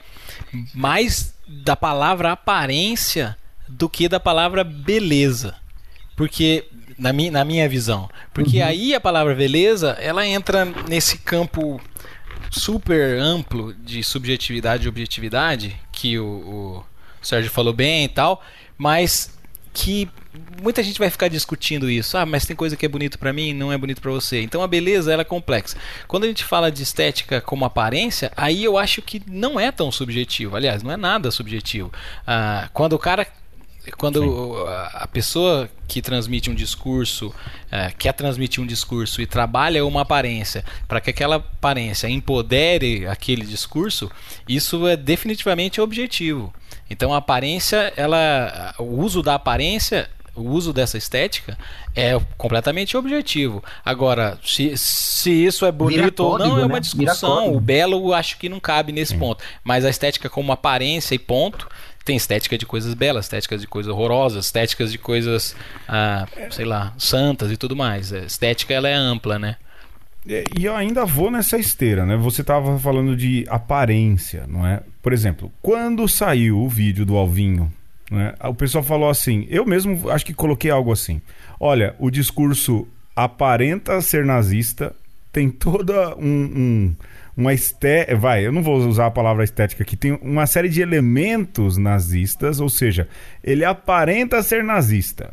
[0.75, 3.37] mais da palavra aparência
[3.69, 5.55] do que da palavra beleza.
[6.17, 6.65] Porque,
[6.99, 8.67] na minha, na minha visão, porque uhum.
[8.67, 11.81] aí a palavra beleza, ela entra nesse campo
[12.51, 16.85] super amplo de subjetividade e objetividade, que o, o
[17.23, 18.43] Sérgio falou bem e tal,
[18.77, 19.39] mas
[19.73, 20.09] que
[20.61, 22.17] muita gente vai ficar discutindo isso.
[22.17, 24.43] Ah, mas tem coisa que é bonito para mim, não é bonito para você.
[24.43, 25.77] Então a beleza ela é complexa.
[26.07, 29.91] Quando a gente fala de estética como aparência, aí eu acho que não é tão
[29.91, 30.57] subjetivo.
[30.57, 31.93] Aliás, não é nada subjetivo.
[32.27, 33.27] Ah, quando o cara
[33.97, 34.57] quando
[34.93, 37.35] a pessoa que transmite um discurso,
[37.71, 43.45] é, quer transmitir um discurso e trabalha uma aparência para que aquela aparência empodere aquele
[43.45, 44.11] discurso,
[44.49, 46.53] isso é definitivamente objetivo.
[46.89, 51.59] Então a aparência, ela, o uso da aparência o uso dessa estética
[51.95, 53.63] é completamente objetivo.
[53.85, 56.81] Agora, se, se isso é bonito ou não, é uma né?
[56.81, 57.55] discussão.
[57.55, 59.19] O belo acho que não cabe nesse Sim.
[59.19, 59.43] ponto.
[59.65, 61.69] Mas a estética como aparência e ponto,
[62.11, 65.55] tem estética de coisas belas, estéticas de coisas horrorosas, estéticas de coisas,
[65.87, 68.13] ah, sei lá, santas e tudo mais.
[68.13, 69.55] A estética ela é ampla, né?
[70.27, 72.17] E eu ainda vou nessa esteira, né?
[72.17, 74.83] Você estava falando de aparência, não é?
[75.01, 77.73] Por exemplo, quando saiu o vídeo do Alvinho,
[78.11, 78.35] né?
[78.43, 81.23] o pessoal falou assim, eu mesmo acho que coloquei algo assim.
[81.61, 84.93] Olha, o discurso aparenta ser nazista,
[85.33, 86.97] tem toda um, um
[87.41, 88.17] uma estética.
[88.17, 89.97] Vai, eu não vou usar a palavra estética aqui.
[89.97, 93.09] Tem uma série de elementos nazistas, ou seja,
[93.43, 95.33] ele aparenta ser nazista.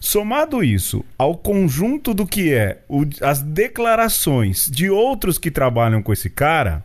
[0.00, 6.12] Somado isso ao conjunto do que é o, as declarações de outros que trabalham com
[6.12, 6.84] esse cara,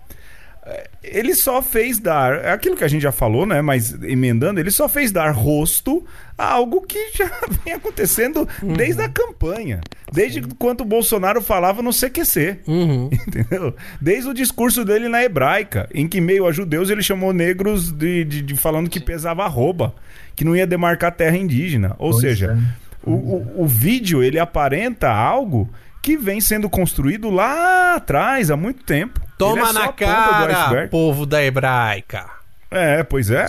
[1.03, 3.61] ele só fez dar, é aquilo que a gente já falou, né?
[3.61, 6.05] Mas emendando, ele só fez dar rosto
[6.37, 7.29] a algo que já
[7.63, 8.73] vem acontecendo uhum.
[8.73, 9.81] desde a campanha.
[10.13, 12.59] Desde quando o Bolsonaro falava no CQC.
[12.67, 13.09] Uhum.
[13.27, 13.75] Entendeu?
[13.99, 18.23] Desde o discurso dele na hebraica, em que meio a judeus ele chamou negros de,
[18.23, 19.95] de, de falando que pesava arroba,
[20.35, 21.95] que não ia demarcar terra indígena.
[21.97, 23.09] Ou pois seja, é.
[23.09, 25.67] o, o, o vídeo ele aparenta algo
[26.01, 29.19] que vem sendo construído lá atrás, há muito tempo.
[29.41, 32.41] Toma é na cara, povo da hebraica.
[32.73, 33.47] É, pois é,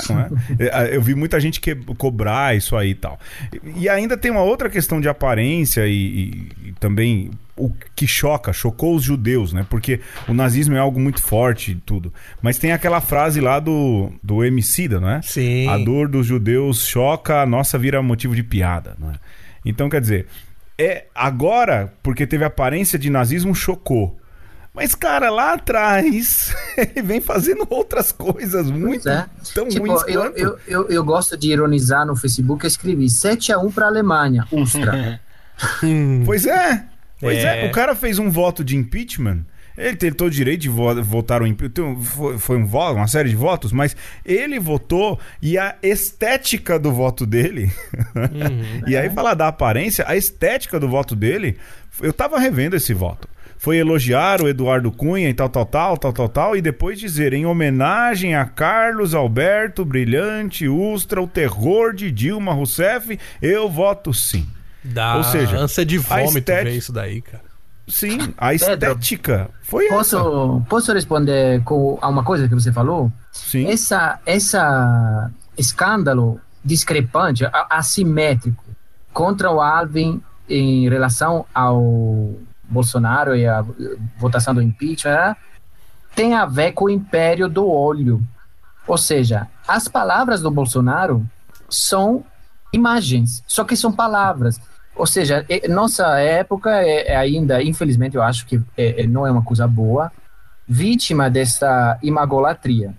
[0.58, 0.96] é, é.
[0.96, 3.20] Eu vi muita gente que cobrar isso aí e tal.
[3.76, 8.52] E ainda tem uma outra questão de aparência e, e, e, também o que choca,
[8.52, 9.64] chocou os judeus, né?
[9.70, 12.12] Porque o nazismo é algo muito forte e tudo.
[12.42, 15.22] Mas tem aquela frase lá do, do Emicida, não é?
[15.22, 15.68] Sim.
[15.68, 19.14] A dor dos judeus choca, a nossa vira motivo de piada, não é?
[19.64, 20.26] Então, quer dizer,
[20.76, 24.18] é agora, porque teve aparência de nazismo, chocou.
[24.74, 29.26] Mas, cara, lá atrás, ele vem fazendo outras coisas muito é.
[29.54, 30.38] tão tipo, ruins eu, quanto...
[30.38, 35.20] eu, eu, eu, gosto de ironizar no Facebook, eu escrevi 7x1 pra Alemanha, Ustra.
[36.24, 36.86] pois é,
[37.20, 37.66] pois é.
[37.66, 37.68] é.
[37.68, 39.44] O cara fez um voto de impeachment
[39.76, 41.96] ele tem todo o direito de votar o impeachment.
[42.00, 46.92] Foi, foi um voto, uma série de votos, mas ele votou e a estética do
[46.92, 47.72] voto dele.
[48.14, 51.56] Uhum, e aí, falar da aparência, a estética do voto dele.
[52.00, 53.28] Eu tava revendo esse voto
[53.62, 57.32] foi elogiar o Eduardo Cunha e tal, tal, tal, tal, tal, tal, e depois dizer
[57.32, 64.48] em homenagem a Carlos Alberto Brilhante Ustra, o terror de Dilma Rousseff, eu voto sim.
[64.82, 66.64] Dá Ou seja, ânsia de vômito estética...
[66.64, 67.44] ver isso daí, cara.
[67.86, 70.66] Sim, a estética Pedro, foi posso, essa.
[70.68, 73.12] Posso responder com a uma coisa que você falou?
[73.30, 73.68] Sim.
[73.68, 78.64] Essa, essa escândalo discrepante, assimétrico,
[79.12, 82.34] contra o Alvin em relação ao
[82.72, 83.64] Bolsonaro e a
[84.18, 85.36] votação do impeachment, né,
[86.14, 88.22] tem a ver com o império do olho.
[88.86, 91.24] Ou seja, as palavras do Bolsonaro
[91.68, 92.24] são
[92.72, 94.60] imagens, só que são palavras.
[94.94, 99.30] Ou seja, nossa época é, é ainda, infelizmente, eu acho que é, é, não é
[99.30, 100.12] uma coisa boa,
[100.68, 102.94] vítima dessa imagolatria.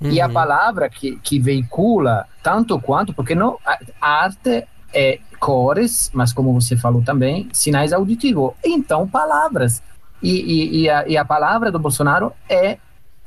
[0.00, 0.10] Uhum.
[0.10, 0.32] E a uhum.
[0.32, 6.52] palavra que, que veicula tanto quanto, porque não, a, a arte é cores, mas como
[6.52, 8.52] você falou também, sinais auditivos.
[8.64, 9.82] Então, palavras.
[10.22, 12.78] E, e, e, a, e a palavra do Bolsonaro é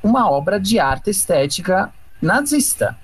[0.03, 1.91] uma obra de arte estética
[2.21, 2.97] nazista.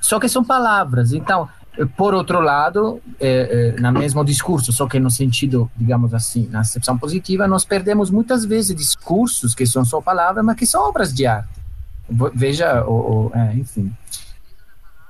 [0.00, 1.12] Só que são palavras.
[1.12, 1.48] Então,
[1.96, 6.60] por outro lado, é, é, no mesmo discurso, só que no sentido, digamos assim, na
[6.60, 11.12] acepção positiva, nós perdemos muitas vezes discursos que são só palavras, mas que são obras
[11.12, 11.48] de arte.
[12.34, 13.92] Veja, o, é, enfim.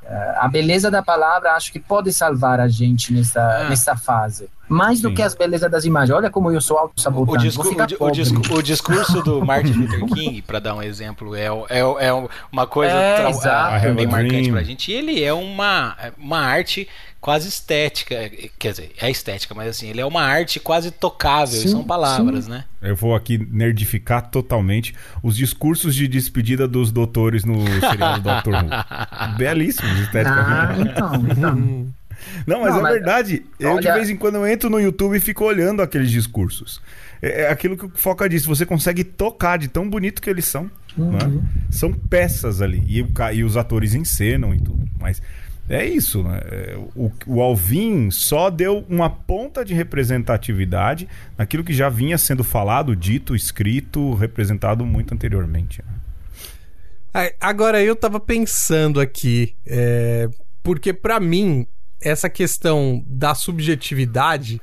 [0.07, 3.68] É, a beleza da palavra acho que pode salvar a gente nessa, ah.
[3.68, 4.48] nessa fase.
[4.68, 5.08] Mais Sim.
[5.08, 6.16] do que as belezas das imagens.
[6.16, 7.38] Olha como eu sou auto-sabotando.
[7.38, 11.46] O, discu o, discu o, discurso do Martin Luther King, para dar um exemplo, é,
[11.68, 14.90] é, é uma coisa é, bem marcante pra gente.
[14.90, 16.88] E ele é uma, uma arte
[17.24, 18.30] quase estética.
[18.58, 22.44] Quer dizer, é estética, mas assim, ele é uma arte quase tocável, sim, são palavras,
[22.44, 22.50] sim.
[22.50, 22.64] né?
[22.82, 28.68] Eu vou aqui nerdificar totalmente os discursos de despedida dos doutores no seriado Doctor Who.
[29.38, 30.90] Belíssimos, esteticamente.
[30.90, 31.94] Ah, então, então.
[32.46, 33.44] Não, mas Não, é mas, verdade.
[33.58, 33.80] Eu olha...
[33.80, 36.80] de vez em quando eu entro no YouTube e fico olhando aqueles discursos.
[37.20, 40.44] É, é aquilo que o Foca disse, você consegue tocar de tão bonito que eles
[40.44, 40.70] são.
[40.96, 41.00] É?
[41.00, 41.42] Uhum.
[41.70, 42.82] São peças ali.
[42.86, 43.04] E,
[43.34, 44.84] e os atores encenam e tudo.
[45.00, 45.20] Mas
[45.68, 46.40] é isso, né?
[46.44, 51.08] É, o, o Alvin só deu uma ponta de representatividade
[51.38, 55.82] naquilo que já vinha sendo falado, dito, escrito, representado muito anteriormente.
[55.82, 57.30] Né?
[57.40, 60.28] Agora eu tava pensando aqui, é,
[60.62, 61.66] porque para mim
[62.05, 64.61] essa questão da subjetividade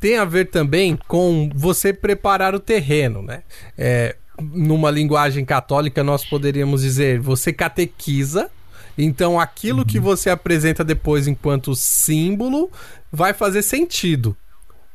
[0.00, 3.42] tem a ver também com você preparar o terreno, né?
[3.76, 8.50] É, numa linguagem católica, nós poderíamos dizer: você catequiza,
[8.96, 9.84] então aquilo uhum.
[9.84, 12.70] que você apresenta depois enquanto símbolo
[13.10, 14.36] vai fazer sentido.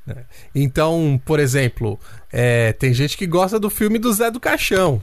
[0.05, 0.25] Né?
[0.53, 1.99] Então, por exemplo,
[2.31, 5.01] é, tem gente que gosta do filme do Zé do Caixão.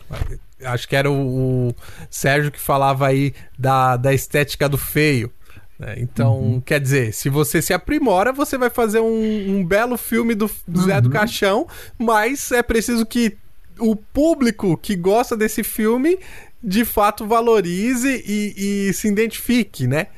[0.64, 1.74] Acho que era o, o
[2.10, 5.32] Sérgio que falava aí da, da estética do feio.
[5.78, 5.96] Né?
[5.98, 6.60] Então, uhum.
[6.60, 10.82] quer dizer, se você se aprimora, você vai fazer um, um belo filme do, do
[10.82, 11.12] Zé do uhum.
[11.12, 11.66] Caixão,
[11.98, 13.36] mas é preciso que
[13.78, 16.18] o público que gosta desse filme
[16.62, 20.08] de fato valorize e, e se identifique, né?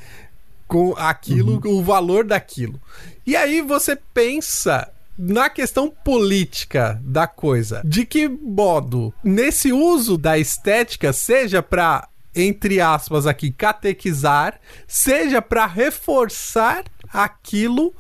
[0.67, 1.79] Com aquilo, uhum.
[1.79, 2.81] o valor daquilo.
[3.27, 7.83] E aí você pensa na questão política da coisa.
[7.85, 15.67] De que modo, nesse uso da estética, seja para entre aspas aqui catequizar, seja para
[15.67, 17.95] reforçar aquilo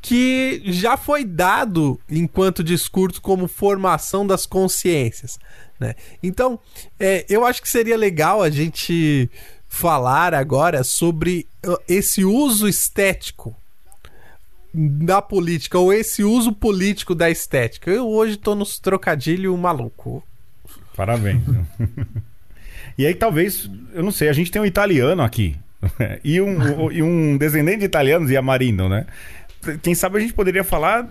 [0.00, 5.38] que já foi dado enquanto discurso como formação das consciências.
[5.80, 5.94] Né?
[6.22, 6.58] Então,
[7.00, 9.30] é, eu acho que seria legal a gente
[9.66, 13.56] falar agora sobre uh, esse uso estético
[14.74, 17.90] da política, ou esse uso político da estética.
[17.90, 20.22] Eu hoje tô nos trocadilho maluco.
[20.96, 21.42] Parabéns.
[22.96, 25.56] e aí, talvez, eu não sei, a gente tem um italiano aqui.
[26.24, 29.06] e, um, e um descendente de italianos, e a Marino, né?
[29.82, 31.08] quem sabe a gente poderia falar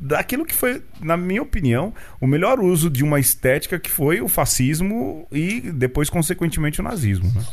[0.00, 4.28] daquilo que foi, na minha opinião, o melhor uso de uma estética que foi o
[4.28, 7.32] fascismo e depois, consequentemente, o nazismo.
[7.34, 7.44] Né?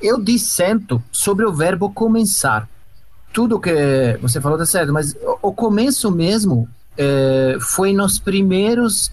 [0.00, 2.68] Eu dissento sobre o verbo começar.
[3.32, 9.10] Tudo que você falou tá certo, mas o começo mesmo é, foi nos primeiros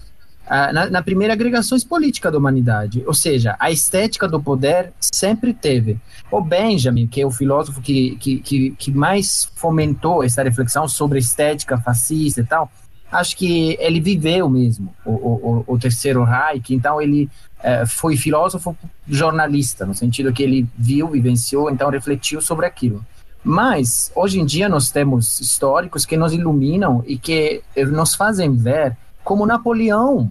[0.72, 3.02] na, na, primeira agregações política da humanidade.
[3.06, 5.98] Ou seja, a estética do poder sempre teve.
[6.30, 11.18] O Benjamin, que é o filósofo que, que, que, que mais fomentou essa reflexão sobre
[11.18, 12.70] estética fascista e tal,
[13.10, 17.30] acho que ele viveu mesmo o, o, o terceiro Reich, então ele
[17.62, 18.76] é, foi filósofo
[19.08, 23.04] jornalista, no sentido que ele viu, vivenciou, então refletiu sobre aquilo.
[23.44, 28.96] Mas, hoje em dia, nós temos históricos que nos iluminam e que nos fazem ver
[29.24, 30.30] como Napoleão,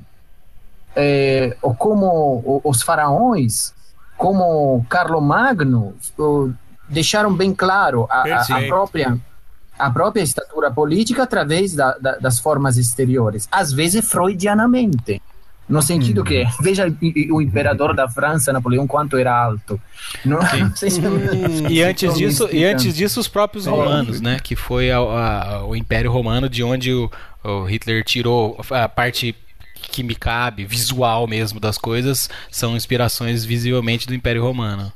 [0.95, 3.73] é, ou como os faraós,
[4.17, 5.95] como Carlomagno,
[6.87, 9.17] deixaram bem claro a, a, a, própria
[9.79, 15.21] a própria estatura política através da, da, das formas exteriores, às vezes freudianamente.
[15.69, 16.49] No sentido que, uhum.
[16.59, 16.93] veja
[17.31, 19.79] o imperador da França, Napoleão, quanto era alto.
[20.25, 21.01] Não, não sei se
[21.69, 24.37] e antes disso, e antes disso os próprios romanos, né?
[24.43, 27.09] Que foi a, a, o Império Romano, de onde o,
[27.41, 29.33] o Hitler tirou a parte
[29.89, 34.91] que me cabe, visual mesmo das coisas, são inspirações visivelmente do Império Romano.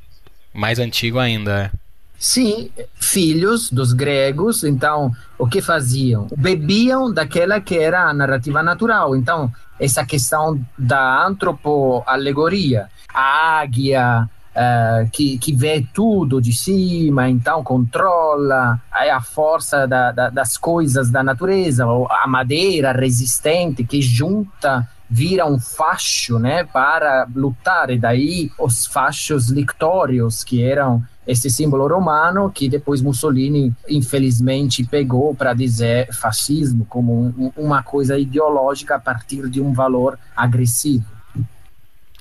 [0.54, 1.86] Mais antigo ainda, é.
[2.18, 6.28] Sim, filhos dos gregos, então o que faziam?
[6.38, 9.16] Bebiam daquela que era a narrativa natural.
[9.16, 18.80] Então, essa questão da antropoalegoria, a águia uh, que, vê tudo de cima, então controla
[18.92, 25.60] a força da, da, das coisas da natureza, a madeira resistente que junta vira um
[25.60, 32.70] facho, né, para lutar e daí os fachos lictórios que eram esse símbolo romano que
[32.70, 39.60] depois Mussolini infelizmente pegou para dizer fascismo como um, uma coisa ideológica a partir de
[39.60, 41.15] um valor agressivo.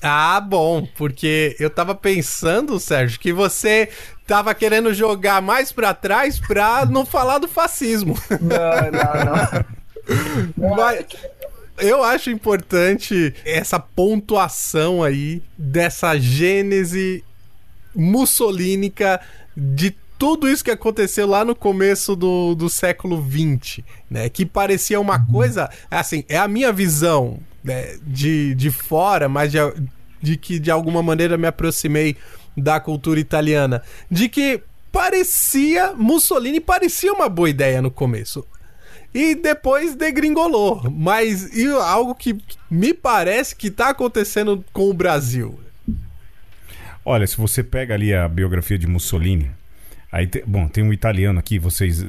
[0.06, 3.88] Ah, bom, porque eu tava pensando, Sérgio, que você
[4.26, 8.14] tava querendo jogar mais para trás pra não falar do fascismo.
[8.38, 9.64] Não, não,
[10.58, 10.76] não.
[10.76, 11.06] Mas
[11.78, 17.24] eu acho importante essa pontuação aí dessa gênese
[17.94, 19.22] mussolínica
[19.56, 24.28] de tudo isso que aconteceu lá no começo do, do século XX, né?
[24.28, 25.26] Que parecia uma uhum.
[25.32, 27.40] coisa, assim, é a minha visão
[28.02, 29.58] de, de fora, mas de,
[30.20, 32.16] de que de alguma maneira me aproximei
[32.56, 34.62] da cultura italiana, de que
[34.92, 38.46] parecia Mussolini parecia uma boa ideia no começo.
[39.12, 40.90] E depois degringolou.
[40.90, 42.36] Mas e algo que
[42.68, 45.58] me parece que está acontecendo com o Brasil.
[47.04, 49.52] Olha, se você pega ali a biografia de Mussolini,
[50.14, 52.06] aí te, bom, tem um italiano aqui, vocês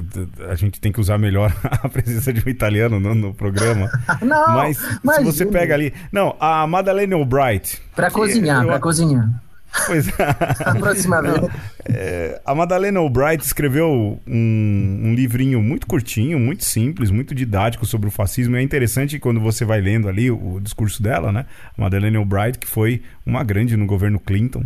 [0.47, 3.89] a gente tem que usar melhor a presença de um italiano no, no programa.
[4.21, 7.81] não, mas se você pega ali, não, a Madeleine Albright.
[7.95, 9.27] Para cozinhar, para cozinhar.
[9.87, 10.13] Pois é.
[10.69, 11.51] A próxima vez.
[11.83, 18.07] É, a Madalena Albright escreveu um, um, livrinho muito curtinho, muito simples, muito didático sobre
[18.07, 18.55] o fascismo.
[18.55, 21.45] E é interessante quando você vai lendo ali o, o discurso dela, né?
[21.77, 24.63] A Madalena Albright, que foi uma grande no governo Clinton.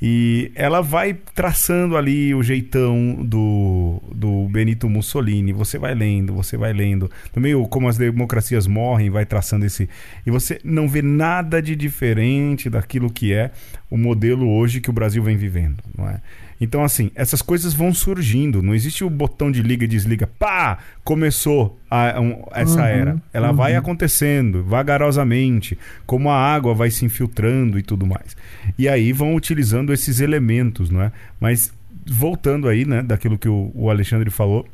[0.00, 5.52] E ela vai traçando ali o jeitão do, do Benito Mussolini.
[5.52, 7.10] Você vai lendo, você vai lendo.
[7.32, 9.88] Também o como as democracias morrem, vai traçando esse.
[10.24, 13.50] E você não vê nada de diferente daquilo que é
[13.90, 16.20] o modelo hoje que o Brasil vem vivendo, não é?
[16.60, 18.60] Então, assim, essas coisas vão surgindo.
[18.62, 20.26] Não existe o botão de liga e desliga.
[20.26, 20.78] Pá!
[21.04, 23.22] Começou a, um, essa Uhum, era.
[23.32, 23.56] Ela uhum.
[23.56, 28.36] vai acontecendo vagarosamente, como a água vai se infiltrando e tudo mais.
[28.76, 31.12] E aí vão utilizando esses elementos, não é?
[31.40, 31.72] Mas
[32.04, 34.66] voltando aí, né, daquilo que o, o Alexandre falou,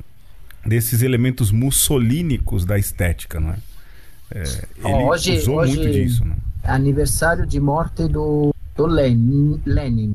[0.64, 3.56] desses elementos mussolínicos da estética, não é?
[4.30, 4.42] É,
[4.84, 6.34] ele Hoje- usou hoje- muito disso, né?
[6.62, 10.12] Aniversário de morte do, do Lenin, Lenin.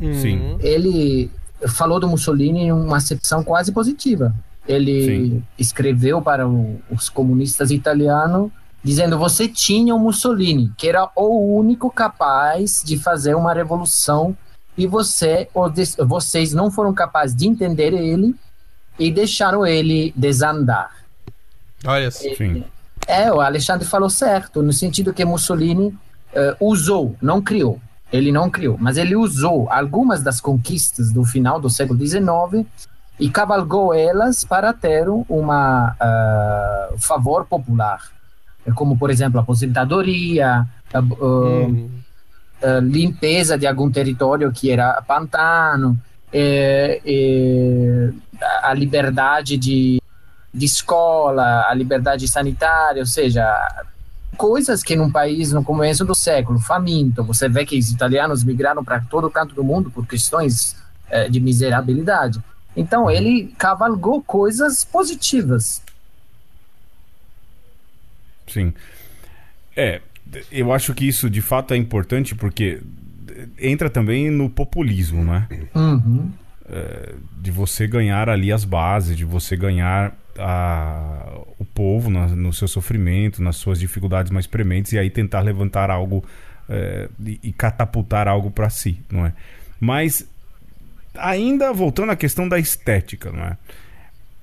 [0.00, 0.38] Sim.
[0.38, 0.58] Uhum.
[0.60, 1.30] Ele
[1.68, 4.34] falou do Mussolini em uma acepção quase positiva.
[4.66, 5.42] Ele Sim.
[5.58, 8.50] escreveu para o- os comunistas italianos
[8.82, 14.34] dizendo você tinha o Mussolini, que era o único capaz de fazer uma revolução
[14.78, 15.48] e você,
[16.06, 18.34] vocês não foram capazes de entender ele
[18.98, 20.90] e deixaram ele desandar.
[21.84, 22.34] Olha só.
[22.36, 22.64] Sim.
[23.06, 25.94] É, o Alexandre falou certo, no sentido que Mussolini
[26.32, 27.80] eh, usou, não criou.
[28.12, 32.66] Ele não criou, mas ele usou algumas das conquistas do final do século XIX
[33.18, 38.00] e cavalgou elas para ter uma ah, favor popular,
[38.74, 41.88] como por exemplo a aposentadoria, a, Uhum.
[42.62, 45.96] ah, limpeza de algum território que era pantano,
[46.32, 48.10] eh, eh,
[48.62, 50.00] a liberdade de,
[50.52, 53.44] de escola, a liberdade sanitária, ou seja,
[54.40, 58.82] coisas que num país no começo do século faminto, você vê que os italianos migraram
[58.82, 60.74] para todo canto do mundo por questões
[61.10, 62.42] eh, de miserabilidade.
[62.74, 65.82] Então ele cavalgou coisas positivas.
[68.46, 68.72] Sim.
[69.76, 70.00] É,
[70.50, 72.80] eu acho que isso de fato é importante porque
[73.58, 75.48] entra também no populismo, né?
[75.74, 76.32] Uhum.
[77.36, 82.68] De você ganhar ali as bases, de você ganhar a, o povo na- no seu
[82.68, 86.24] sofrimento, nas suas dificuldades mais prementes e aí tentar levantar algo
[86.68, 89.32] é, e, e catapultar algo para si, não é?
[89.80, 90.24] Mas
[91.16, 93.56] ainda voltando à questão da estética, não é?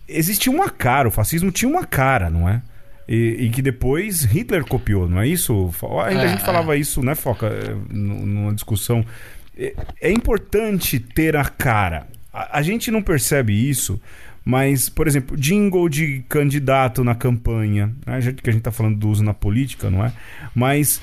[0.07, 2.61] Existia uma cara, o fascismo tinha uma cara, não é?
[3.07, 5.69] E, e que depois Hitler copiou, não é isso?
[6.05, 9.05] Ainda a É, gente falava isso, né, Foca, eh, nu- numa discussão.
[9.57, 12.07] É, é importante ter a cara.
[12.33, 13.99] A, a gente não percebe isso,
[14.47, 18.21] mas, por exemplo, jingle de candidato na campanha, né?
[18.21, 20.13] que a gente está falando do uso na política, não é?
[20.55, 21.01] Mas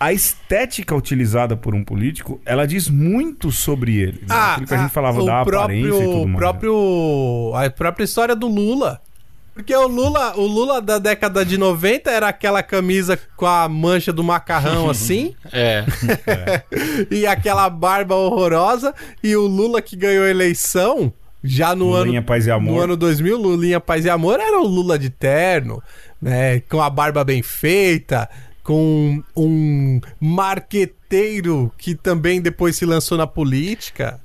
[0.00, 4.24] a estética utilizada por um político, ela diz muito sobre ele.
[4.26, 4.34] né?
[4.34, 6.38] Aquilo que a gente falava o da próprio, aparência e tudo mais.
[6.38, 9.02] próprio, a própria história do Lula.
[9.52, 14.14] Porque o Lula, o Lula da década de 90 era aquela camisa com a mancha
[14.14, 15.84] do macarrão assim, É.
[17.14, 21.12] e aquela barba horrorosa, e o Lula que ganhou a eleição,
[21.42, 22.72] já no Lulinha, ano Paz e Amor.
[22.74, 25.82] no ano 2000, Lulinha Paz e Amor era o Lula de terno,
[26.20, 28.28] né, com a barba bem feita,
[28.62, 34.20] com um marqueteiro que também depois se lançou na política.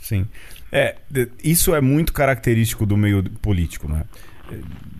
[0.00, 0.26] Sim.
[0.72, 0.96] É,
[1.42, 4.04] isso é muito característico do meio político, né?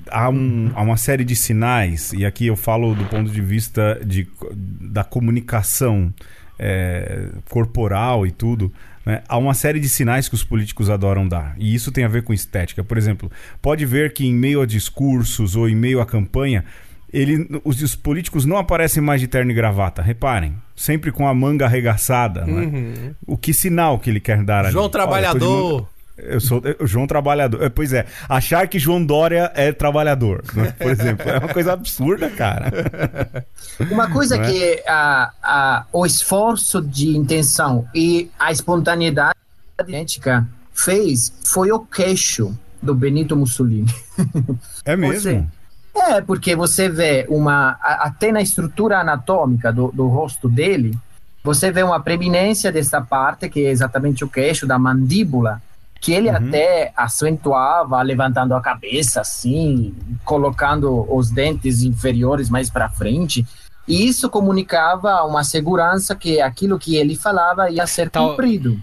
[0.09, 4.01] Há, um- há uma série de sinais, e aqui eu falo do ponto de vista
[4.05, 6.13] de, da comunicação
[6.63, 8.71] é, corporal e tudo.
[9.07, 9.23] né?
[9.27, 11.55] Há uma série de sinais que os políticos adoram dar.
[11.59, 12.85] E isso tem a ver com estética.
[12.85, 13.31] Por exemplo,
[13.63, 16.65] pode ver que em meio a discursos ou em meio à campanha,
[17.13, 20.03] ele, os, os políticos não aparecem mais de terno e gravata.
[20.03, 20.55] Reparem.
[20.77, 22.45] Sempre com a manga arregaçada.
[22.45, 23.15] né?
[23.27, 24.73] O que sinal que ele quer dar ali?
[24.73, 25.73] João Olha, de Trabalhador.
[25.81, 25.89] manga-
[26.23, 27.63] Eu sou eu- João Trabalhador.
[27.63, 30.75] É, Pois é, achar que João Dória é trabalhador, né?
[30.79, 32.71] por exemplo, é uma coisa absurda, cara.
[33.91, 34.39] Uma coisa é?
[34.41, 39.35] que a, a, o esforço de intenção e a espontaneidade
[39.81, 43.93] idêntica fez foi o queixo do Benito Mussolini.
[44.85, 45.51] É mesmo?
[45.95, 47.77] É, porque você vê uma.
[47.83, 50.97] Até na estrutura anatômica do, do rosto dele,
[51.43, 55.61] você vê uma preeminência dessa parte, que é exatamente o queixo da mandíbula,
[56.01, 59.95] que ele até acentuava levantando a cabeça assim,
[60.25, 63.47] colocando os dentes inferiores mais para frente.
[63.87, 68.81] E isso comunicava uma segurança que aquilo que ele falava ia ser Tal- cumprido.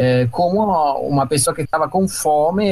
[0.00, 0.62] É, como
[1.08, 2.70] uma, pessoa que estava com fome e,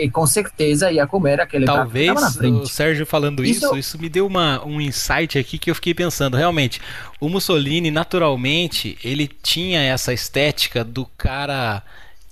[0.00, 2.68] e- e com certeza ia comer aquele prato que Talvez na o frente.
[2.72, 6.36] Sérgio falando isso, Isso- isso, me deu uma, um insight aqui que eu fiquei pensando.
[6.36, 6.80] Realmente,
[7.20, 11.82] o Mussolini, naturalmente, ele tinha essa estética do cara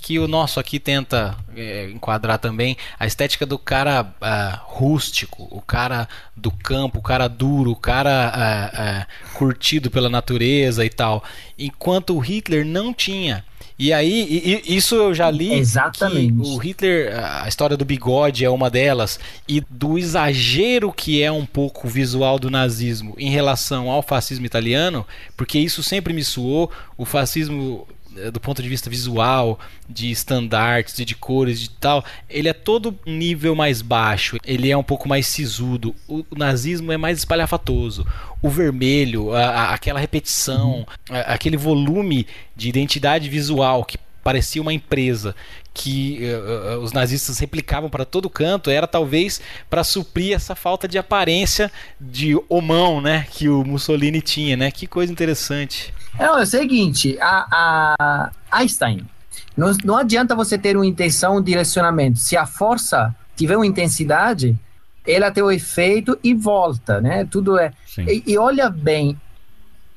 [0.07, 5.61] que o nosso aqui tenta é, enquadrar também, a estética do cara uh, rústico, o
[5.61, 11.25] cara do campo, o cara duro, o cara uh, uh, curtido pela natureza e tal.
[11.59, 13.45] Enquanto o Hitler não tinha.
[13.77, 15.53] E aí, e, isso eu já li.
[15.53, 16.35] Exatamente.
[16.39, 21.45] o Hitler, a história do bigode é uma delas, e do exagero que é um
[21.45, 25.05] pouco o visual do nazismo em relação ao fascismo italiano,
[25.37, 26.71] porque isso sempre me suou.
[26.97, 27.89] O fascismo
[28.33, 29.59] do ponto de vista visual,
[29.89, 34.77] de estandartes, de cores, de tal, ele é todo um nível mais baixo, ele é
[34.77, 35.95] um pouco mais sisudo.
[36.09, 38.07] O, o nazismo é mais espalhafatoso.
[38.43, 44.73] O vermelho, a, a, aquela repetição, a, aquele volume de identidade visual que parecia uma
[44.73, 45.37] empresa
[45.73, 50.99] que uh, os nazistas replicavam para todo canto era talvez para suprir essa falta de
[50.99, 51.71] aparência
[52.01, 54.73] de homão, né, que o Mussolini tinha, né?
[54.73, 55.95] Que coisa interessante.
[56.19, 59.07] Não, é o seguinte, a, a Einstein,
[59.57, 62.19] não, não adianta você ter uma intenção, um direcionamento.
[62.19, 64.59] Se a força tiver uma intensidade,
[65.07, 67.25] ela tem o efeito e volta, né?
[67.31, 67.71] Tudo é.
[67.97, 69.17] E, e, olha bem,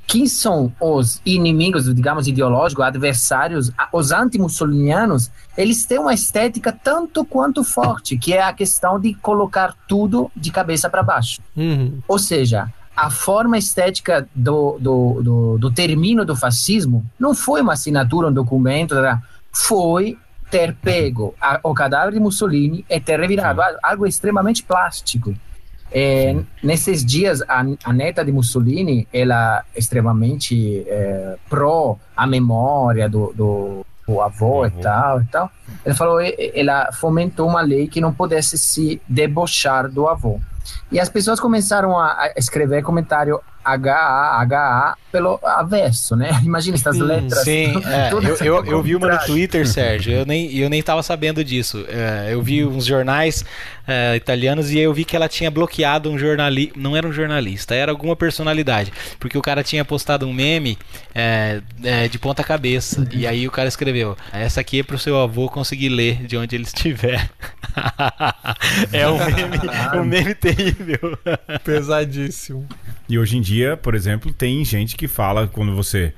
[0.09, 7.63] quem são os inimigos, digamos, ideológicos, adversários, os anti-mussolinianos, eles têm uma estética tanto quanto
[7.63, 11.39] forte, que é a questão de colocar tudo de cabeça para baixo.
[11.55, 11.99] Uhum.
[12.07, 17.73] Ou seja, a forma estética do, do, do, do termino do fascismo não foi uma
[17.73, 18.95] assinatura, um documento,
[19.53, 20.17] foi
[20.49, 25.35] ter pego a, o cadáver de Mussolini e ter revirado algo extremamente plástico.
[25.91, 33.09] É, nesses dias, a, a, neta de Mussolini, ela é extremamente é, pró a memória
[33.09, 35.51] do, do, do avô, e tal e tal.
[35.83, 40.39] Ela falou, ela fomentou uma lei que não pudesse se debochar do avô.
[40.91, 43.39] E as pessoas começaram a escrever comentário
[43.75, 46.29] HA, HA pelo avesso, né?
[46.43, 47.43] Imagina essas sim, letras.
[47.43, 50.13] Sim, é, eu, eu, eu, vi uma no Twitter, Sérgio.
[50.13, 51.85] Eu nem, eu nem tava sabendo disso.
[51.87, 53.43] É, eu vi uns jornais
[53.87, 56.79] é, italianos e eu vi que ela tinha bloqueado um jornalista.
[56.79, 58.93] Não era um jornalista, era alguma personalidade.
[59.19, 60.77] Porque o cara tinha postado um meme
[61.13, 63.07] é, é, de ponta cabeça.
[63.11, 66.55] E aí o cara escreveu: Essa aqui é pro seu avô conseguir ler de onde
[66.55, 67.29] ele estiver.
[68.93, 69.59] é um meme,
[69.95, 71.17] um meme terrível.
[71.63, 72.67] Pesadíssimo.
[73.07, 76.13] E hoje em dia, por exemplo, tem gente que fala quando você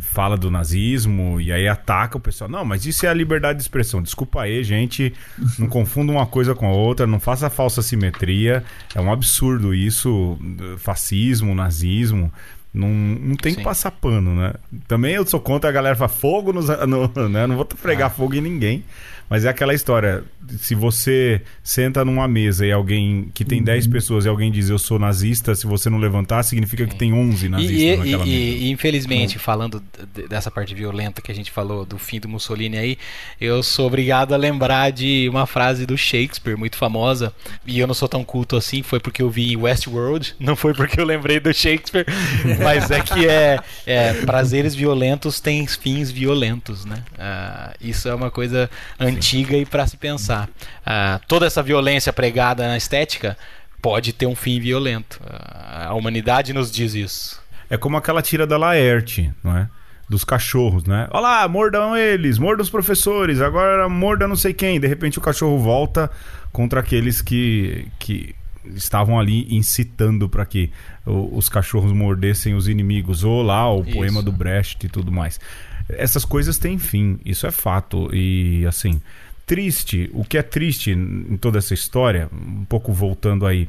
[0.00, 2.50] fala do nazismo e aí ataca o pessoal.
[2.50, 4.02] Não, mas isso é a liberdade de expressão.
[4.02, 5.12] Desculpa aí, gente.
[5.58, 7.06] Não confunda uma coisa com a outra.
[7.06, 8.64] Não faça falsa simetria.
[8.94, 10.38] É um absurdo isso.
[10.78, 12.32] Fascismo, nazismo.
[12.72, 13.58] Não, não tem Sim.
[13.58, 14.52] que passar pano, né?
[14.86, 17.46] Também eu sou contra a galera falar fogo nos, no, né?
[17.46, 18.10] Não vou fregar ah.
[18.10, 18.84] fogo em ninguém.
[19.28, 20.22] Mas é aquela história,
[20.58, 23.64] se você senta numa mesa e alguém que tem uhum.
[23.64, 27.12] 10 pessoas e alguém diz eu sou nazista, se você não levantar, significa que tem
[27.12, 28.28] 11 nazistas e, naquela e, mesa.
[28.28, 29.82] E, infelizmente, falando
[30.28, 32.98] dessa parte violenta que a gente falou do fim do Mussolini aí,
[33.40, 37.32] eu sou obrigado a lembrar de uma frase do Shakespeare muito famosa,
[37.66, 41.00] e eu não sou tão culto assim, foi porque eu vi Westworld, não foi porque
[41.00, 42.06] eu lembrei do Shakespeare,
[42.62, 47.02] mas é que é, é prazeres violentos têm fins violentos, né?
[47.14, 48.70] Uh, isso é uma coisa
[49.00, 50.48] antiga antiga e para se pensar.
[50.84, 53.36] Ah, toda essa violência pregada na estética
[53.82, 55.20] pode ter um fim violento.
[55.26, 57.40] Ah, a humanidade nos diz isso.
[57.68, 59.68] É como aquela tira da Laerte, não é?
[60.08, 61.08] Dos cachorros, né?
[61.10, 64.78] Olha lá, mordam eles, mordam os professores, agora morda não sei quem.
[64.78, 66.08] De repente o cachorro volta
[66.52, 68.32] contra aqueles que, que
[68.66, 70.70] estavam ali incitando para que
[71.04, 73.24] os cachorros mordessem os inimigos.
[73.24, 73.96] Ou lá o Isso.
[73.96, 75.40] poema do Brecht e tudo mais
[75.88, 78.08] essas coisas têm fim, isso é fato.
[78.12, 79.00] E assim,
[79.46, 83.68] triste, o que é triste em toda essa história, um pouco voltando aí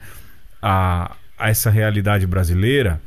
[0.62, 3.02] a, a essa realidade brasileira,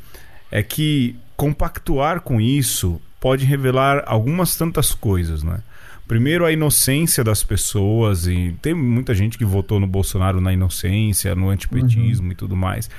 [0.51, 5.61] é que compactuar com isso pode revelar algumas tantas coisas, né?
[6.07, 11.37] Primeiro, a inocência das pessoas, e tem muita gente que votou no Bolsonaro na inocência,
[11.37, 12.33] no antipetismo uhum.
[12.33, 12.91] e tudo mais.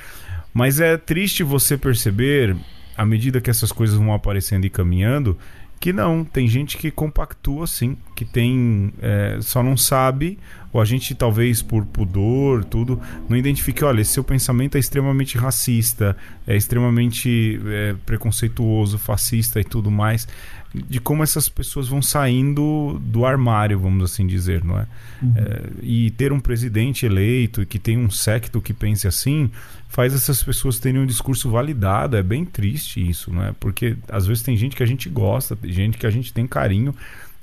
[0.54, 2.56] Mas é triste você perceber,
[2.96, 5.38] à medida que essas coisas vão aparecendo e caminhando,
[5.82, 8.94] que não, tem gente que compactua sim, que tem.
[9.02, 10.38] É, só não sabe,
[10.72, 15.40] ou a gente talvez por pudor, tudo, não identifique, olha, esse seu pensamento é extremamente
[15.40, 16.16] racista,
[16.46, 20.28] é extremamente é, preconceituoso, fascista e tudo mais.
[20.72, 24.88] De como essas pessoas vão saindo do armário, vamos assim dizer, não é?
[25.22, 25.34] Uhum.
[25.36, 29.50] é e ter um presidente eleito que tem um secto que pense assim
[29.92, 32.16] faz essas pessoas terem um discurso validado.
[32.16, 33.54] É bem triste isso, né?
[33.60, 36.48] Porque às vezes tem gente que a gente gosta, tem gente que a gente tem
[36.48, 36.96] carinho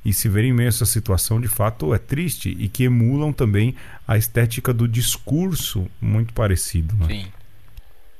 [0.05, 3.77] e se verem meio a essa situação, de fato, é triste e que emulam também
[4.07, 6.95] a estética do discurso muito parecido.
[6.97, 7.07] Né?
[7.09, 7.27] Sim.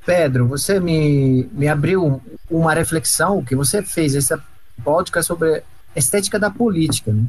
[0.05, 4.41] Pedro, você me, me abriu uma reflexão que você fez essa
[4.83, 5.63] podcast sobre
[5.95, 7.25] estética da política, né?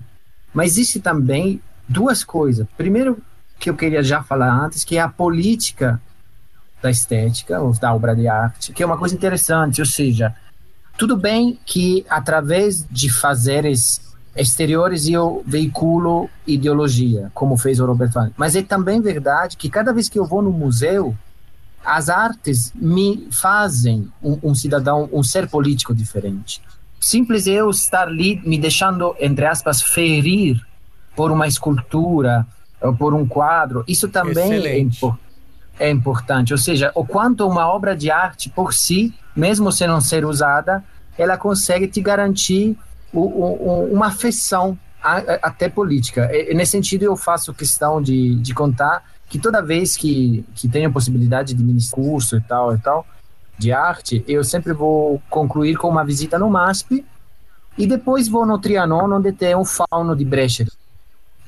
[0.52, 2.66] Mas existe também duas coisas.
[2.76, 3.18] Primeiro,
[3.58, 6.00] que eu queria já falar antes, que é a política
[6.82, 10.34] da estética, ou da obra de arte, que é uma coisa interessante, ou seja,
[10.96, 14.00] tudo bem que através de fazeres
[14.36, 19.92] exteriores eu veiculo ideologia, como fez o Robert Van, mas é também verdade que cada
[19.92, 21.16] vez que eu vou no museu,
[21.84, 26.60] as artes me fazem um, um cidadão, um ser político diferente.
[27.00, 30.60] Simples eu estar ali me deixando, entre aspas, ferir
[31.16, 32.46] por uma escultura,
[32.80, 35.18] ou por um quadro, isso também é, impo
[35.80, 36.52] é, importante.
[36.52, 40.84] Ou seja, o quanto uma obra de arte por si, mesmo sem não ser usada,
[41.18, 42.76] ela consegue te garantir
[43.12, 46.30] o, o, uma afeição a, a, até política.
[46.32, 50.92] E, nesse sentido, eu faço questão de, de contar que toda vez que, que tenho
[50.92, 53.06] possibilidade de ministrar curso e tal e tal,
[53.56, 57.04] de arte, eu sempre vou concluir com uma visita no MASP
[57.76, 60.66] e depois vou no Trianon, onde tem um fauno de Brecht,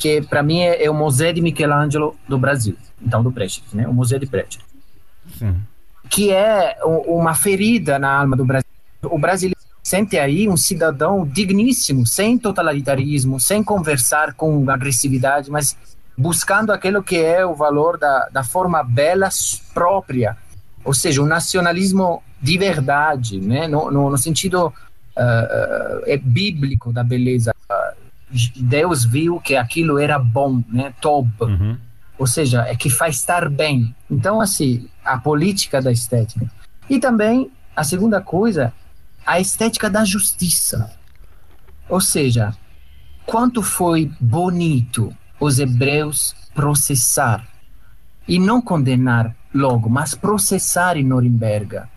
[0.02, 3.86] que para mim é, é, o Museu de Michelangelo do Brasil, então do Brecht, né?
[3.86, 4.58] O Museu de Brecht.
[5.38, 5.54] Sim.
[6.10, 8.68] Que é uma ferida na alma do Brasil.
[9.04, 15.76] O brasileiro sente aí um cidadão digníssimo, sem totalitarismo, sem conversar com agressividade, mas
[16.18, 19.28] buscando aquilo que é o valor da, da forma bela
[19.72, 20.36] própria,
[20.84, 23.68] ou seja, o nacionalismo de verdade, né?
[23.68, 27.54] no, no, no sentido uh, é bíblico da beleza.
[28.56, 30.94] Deus viu que aquilo era bom, né?
[31.00, 31.28] Top.
[31.40, 31.76] Uhum.
[32.18, 33.94] Ou seja, é que faz estar bem.
[34.10, 36.50] Então, assim, a política da estética.
[36.88, 38.72] E também, a segunda coisa,
[39.26, 40.90] a estética da justiça.
[41.88, 42.54] Ou seja,
[43.26, 47.46] quanto foi bonito os hebreus processar
[48.26, 51.88] e não condenar logo, mas processar em Norimberga.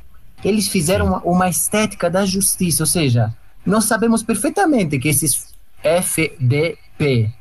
[0.44, 3.34] Eles fizeram uma, uma estética da justiça, ou seja,
[3.66, 5.55] nós sabemos perfeitamente que esses
[5.86, 7.32] FDP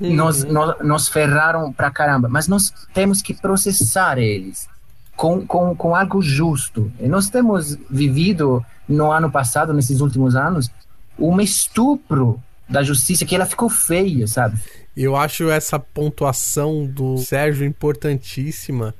[0.00, 0.14] uhum.
[0.14, 4.68] nos, nos, nos ferraram pra caramba, mas nós temos que processar eles
[5.16, 6.92] com, com, com algo justo.
[6.98, 10.70] E nós temos vivido no ano passado, nesses últimos anos,
[11.18, 14.60] um estupro da justiça que ela ficou feia, sabe?
[14.96, 18.94] Eu acho essa pontuação do Sérgio importantíssima,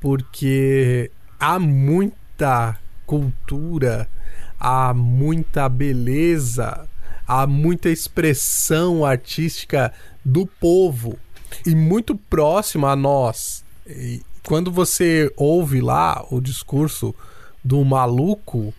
[0.00, 4.08] porque há muita cultura,
[4.58, 6.86] há muita beleza,
[7.28, 9.92] há muita expressão artística
[10.24, 11.18] do povo
[11.66, 13.62] e muito próxima a nós.
[13.86, 17.14] E quando você ouve lá o discurso
[17.62, 18.72] do maluco,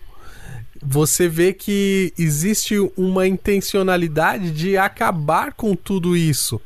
[0.82, 6.60] você vê que existe uma intencionalidade de acabar com tudo isso.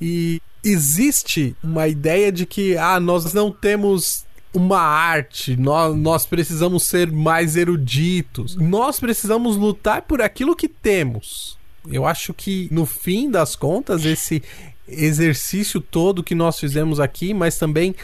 [0.00, 4.25] E existe uma ideia de que ah, nós não temos
[4.56, 11.58] uma arte, nós, nós precisamos ser mais eruditos, nós precisamos lutar por aquilo que temos.
[11.86, 14.42] Eu acho que no fim das contas, esse
[14.88, 17.94] exercício todo que nós fizemos aqui, mas também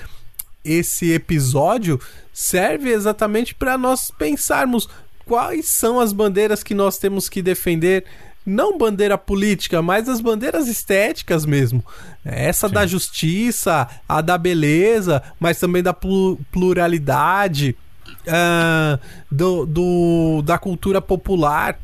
[0.62, 1.98] esse episódio
[2.34, 4.86] serve exatamente para nós pensarmos
[5.24, 8.04] quais são as bandeiras que nós temos que defender
[8.44, 11.84] não bandeira política, mas as bandeiras estéticas mesmo.
[12.24, 12.74] Essa Sim.
[12.74, 17.76] da justiça, a da beleza, mas também da pluralidade,
[18.26, 18.98] uh,
[19.30, 21.78] do, do, da cultura popular.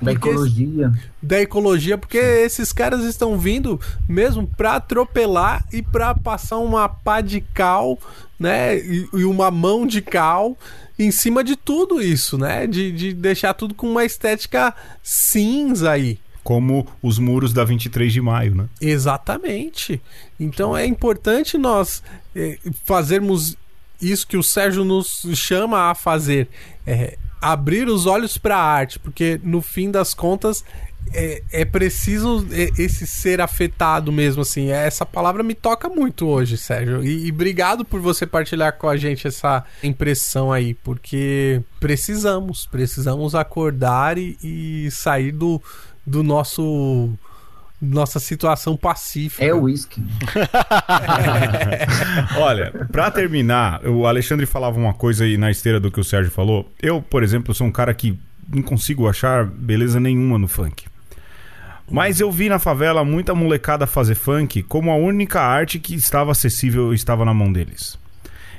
[0.00, 0.92] Da ecologia.
[1.22, 3.78] Da ecologia, porque esses caras estão vindo
[4.08, 7.98] mesmo para atropelar e para passar uma pá de cal,
[8.38, 8.78] né?
[8.78, 10.56] E, e uma mão de cal
[10.98, 12.66] em cima de tudo isso, né?
[12.66, 16.18] De, de deixar tudo com uma estética cinza aí.
[16.42, 18.68] Como os muros da 23 de maio, né?
[18.80, 20.00] Exatamente.
[20.38, 22.02] Então é importante nós
[22.34, 23.56] é, fazermos
[24.00, 26.48] isso que o Sérgio nos chama a fazer.
[26.86, 30.64] É, abrir os olhos para a arte, porque no fim das contas
[31.12, 32.46] é, é preciso
[32.78, 34.70] esse ser afetado mesmo, assim.
[34.70, 37.02] É, essa palavra me toca muito hoje, Sérgio.
[37.02, 43.34] E, e, obrigado por você partilhar com a gente essa impressão aí, porque precisamos, precisamos
[43.34, 45.60] acordar e, e sair do,
[46.06, 47.10] do nosso
[47.80, 49.44] nossa situação pacífica.
[49.44, 50.02] É o uísque.
[52.36, 56.30] Olha, para terminar, o Alexandre falava uma coisa aí na esteira do que o Sérgio
[56.30, 56.70] falou.
[56.80, 58.18] Eu, por exemplo, sou um cara que
[58.52, 60.86] não consigo achar beleza nenhuma no funk.
[61.90, 66.30] Mas eu vi na favela muita molecada fazer funk como a única arte que estava
[66.30, 67.98] acessível estava na mão deles.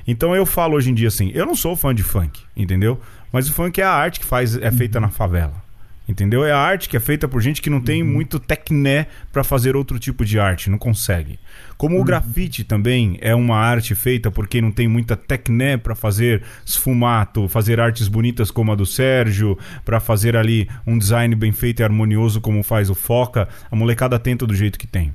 [0.06, 3.00] Então eu falo hoje em dia assim, eu não sou fã de funk, entendeu?
[3.32, 5.71] Mas o funk é a arte que faz é feita na favela.
[6.08, 6.44] Entendeu?
[6.44, 9.76] É a arte que é feita por gente que não tem muito tecné para fazer
[9.76, 11.40] outro tipo de arte, não consegue.
[11.78, 15.96] Como o grafite também é uma arte feita por quem não tem muita tecné para
[15.96, 21.52] fazer esfumato, fazer artes bonitas como a do Sérgio, para fazer ali um design bem
[21.52, 25.14] feito e harmonioso como faz o Foca, a molecada tenta do jeito que tem.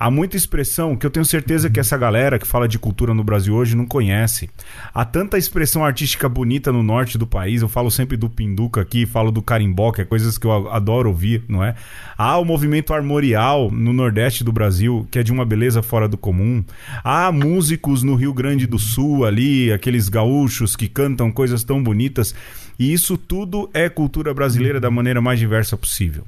[0.00, 3.24] Há muita expressão que eu tenho certeza que essa galera que fala de cultura no
[3.24, 4.48] Brasil hoje não conhece.
[4.94, 7.62] Há tanta expressão artística bonita no norte do país.
[7.62, 11.08] Eu falo sempre do pinduca aqui, falo do carimbó, que é coisas que eu adoro
[11.08, 11.74] ouvir, não é?
[12.16, 16.16] Há o movimento armorial no nordeste do Brasil, que é de uma beleza fora do
[16.16, 16.62] comum.
[17.02, 22.36] Há músicos no Rio Grande do Sul ali, aqueles gaúchos que cantam coisas tão bonitas.
[22.78, 26.24] E isso tudo é cultura brasileira da maneira mais diversa possível.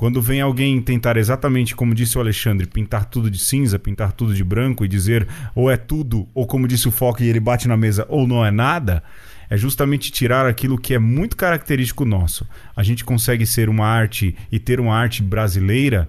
[0.00, 4.34] Quando vem alguém tentar exatamente como disse o Alexandre, pintar tudo de cinza, pintar tudo
[4.34, 7.68] de branco e dizer ou é tudo, ou como disse o Foca e ele bate
[7.68, 9.02] na mesa, ou não é nada,
[9.50, 12.48] é justamente tirar aquilo que é muito característico nosso.
[12.74, 16.08] A gente consegue ser uma arte e ter uma arte brasileira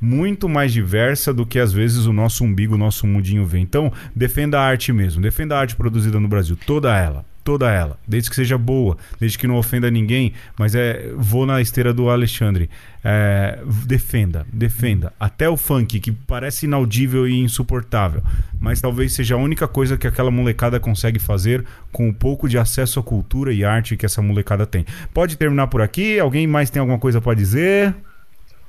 [0.00, 3.60] muito mais diversa do que às vezes o nosso umbigo, o nosso mundinho vê.
[3.60, 7.98] Então, defenda a arte mesmo, defenda a arte produzida no Brasil, toda ela toda ela,
[8.06, 12.10] desde que seja boa, desde que não ofenda ninguém, mas é vou na esteira do
[12.10, 12.70] Alexandre.
[13.02, 15.12] É, defenda, defenda.
[15.18, 18.22] Até o funk, que parece inaudível e insuportável,
[18.58, 22.58] mas talvez seja a única coisa que aquela molecada consegue fazer com o pouco de
[22.58, 24.84] acesso à cultura e arte que essa molecada tem.
[25.14, 26.20] Pode terminar por aqui?
[26.20, 27.94] Alguém mais tem alguma coisa para dizer?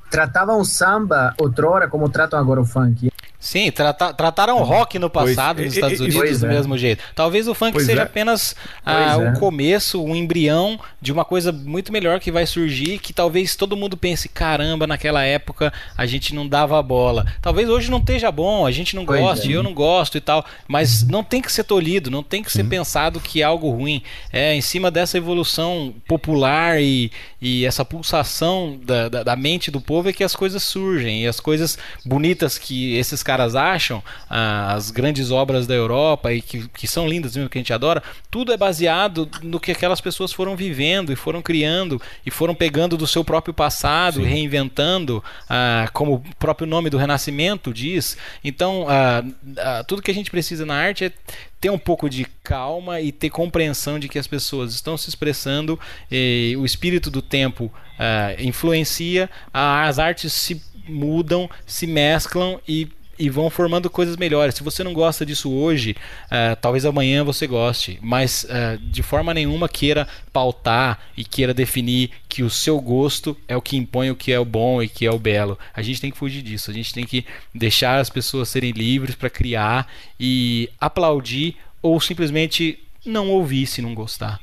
[0.10, 3.11] Tratavam o samba outrora como tratam agora o funk.
[3.42, 6.50] Sim, trata, trataram o rock no passado pois, nos Estados e, Unidos do é.
[6.50, 7.04] mesmo jeito.
[7.16, 8.04] Talvez o funk pois seja é.
[8.04, 8.56] apenas
[8.86, 9.40] ah, o é.
[9.40, 13.98] começo, um embrião de uma coisa muito melhor que vai surgir, que talvez todo mundo
[13.98, 17.26] pense, caramba, naquela época a gente não dava bola.
[17.42, 19.56] Talvez hoje não esteja bom, a gente não goste, é.
[19.56, 22.64] eu não gosto e tal, mas não tem que ser tolhido, não tem que ser
[22.66, 24.04] pensado que é algo ruim.
[24.32, 27.12] É em cima dessa evolução popular e,
[27.42, 31.28] e essa pulsação da, da, da mente do povo é que as coisas surgem, e
[31.28, 36.68] as coisas bonitas que esses caras acham, ah, as grandes obras da Europa e que,
[36.70, 40.34] que são lindas mesmo, que a gente adora, tudo é baseado no que aquelas pessoas
[40.34, 44.28] foram vivendo e foram criando e foram pegando do seu próprio passado, Sim.
[44.28, 48.18] reinventando, ah, como o próprio nome do Renascimento diz.
[48.44, 49.24] Então, ah,
[49.58, 51.12] ah, tudo que a gente precisa na arte é
[51.60, 55.80] ter um pouco de calma e ter compreensão de que as pessoas estão se expressando,
[56.12, 62.90] e o espírito do tempo ah, influencia, as artes se mudam, se mesclam e
[63.22, 64.56] e vão formando coisas melhores.
[64.56, 65.96] Se você não gosta disso hoje,
[66.26, 72.10] uh, talvez amanhã você goste, mas uh, de forma nenhuma queira pautar e queira definir
[72.28, 75.06] que o seu gosto é o que impõe o que é o bom e que
[75.06, 75.56] é o belo.
[75.72, 76.72] A gente tem que fugir disso.
[76.72, 77.24] A gente tem que
[77.54, 79.88] deixar as pessoas serem livres para criar
[80.20, 84.40] e aplaudir ou simplesmente não ouvir se não gostar.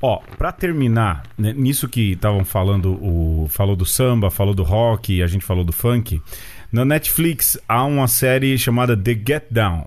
[0.00, 5.22] Ó, pra terminar, né, nisso que estavam falando, o falou do samba, falou do rock,
[5.22, 6.22] a gente falou do funk.
[6.70, 9.86] Na Netflix há uma série chamada The Get Down.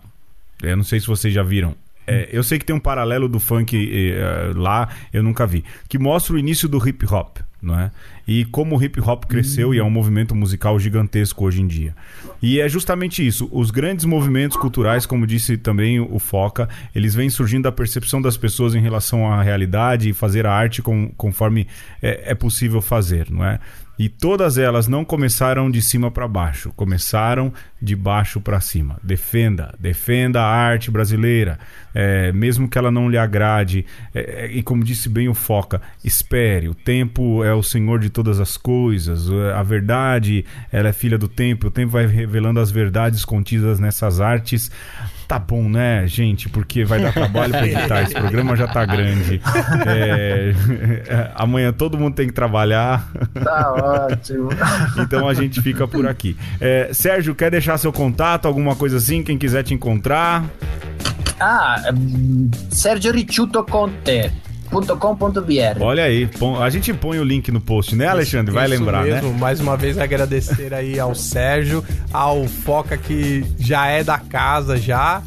[0.61, 1.75] Eu não sei se vocês já viram.
[2.05, 5.63] É, eu sei que tem um paralelo do funk eh, lá, eu nunca vi.
[5.87, 7.91] Que mostra o início do hip hop não é?
[8.27, 9.73] E como o hip hop cresceu uhum.
[9.73, 11.95] e é um movimento musical gigantesco hoje em dia.
[12.41, 13.47] E é justamente isso.
[13.51, 18.37] Os grandes movimentos culturais, como disse também o Foca, eles vêm surgindo da percepção das
[18.37, 21.67] pessoas em relação à realidade e fazer a arte com, conforme
[22.01, 23.59] é, é possível fazer, não é?
[24.01, 28.97] E todas elas não começaram de cima para baixo, começaram de baixo para cima.
[29.03, 31.59] Defenda, defenda a arte brasileira,
[31.93, 33.85] é, mesmo que ela não lhe agrade.
[34.13, 36.67] É, é, e como disse bem o Foca, espere.
[36.67, 39.29] O tempo é o senhor de todas as coisas.
[39.55, 41.67] A verdade, ela é filha do tempo.
[41.67, 44.71] O tempo vai revelando as verdades contidas nessas artes
[45.31, 46.49] tá bom, né, gente?
[46.49, 48.01] Porque vai dar trabalho pra editar.
[48.01, 49.41] Esse programa já tá grande.
[49.87, 50.51] É,
[51.35, 53.09] amanhã todo mundo tem que trabalhar.
[53.41, 54.49] Tá ótimo.
[54.99, 56.35] então a gente fica por aqui.
[56.59, 59.23] É, Sérgio, quer deixar seu contato, alguma coisa assim?
[59.23, 60.43] Quem quiser te encontrar?
[61.41, 61.81] Ah,
[62.69, 64.31] Sérgio Ricciuto Conte
[64.99, 65.81] com.br.
[65.81, 66.29] Olha aí,
[66.61, 68.53] a gente põe o link no post, né, Alexandre?
[68.53, 69.31] Vai isso lembrar, mesmo.
[69.31, 69.37] né?
[69.37, 75.21] Mais uma vez agradecer aí ao Sérgio, ao Foca que já é da casa já.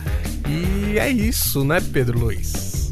[0.49, 2.91] E é isso, né, Pedro Luiz?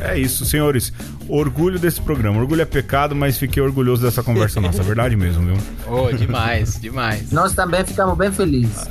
[0.00, 0.92] É isso, senhores
[1.30, 2.38] orgulho desse programa.
[2.38, 4.82] Orgulho é pecado, mas fiquei orgulhoso dessa conversa nossa.
[4.82, 5.56] Verdade mesmo, viu?
[5.86, 7.32] Oh, demais, demais.
[7.32, 8.88] Nós também ficamos bem felizes.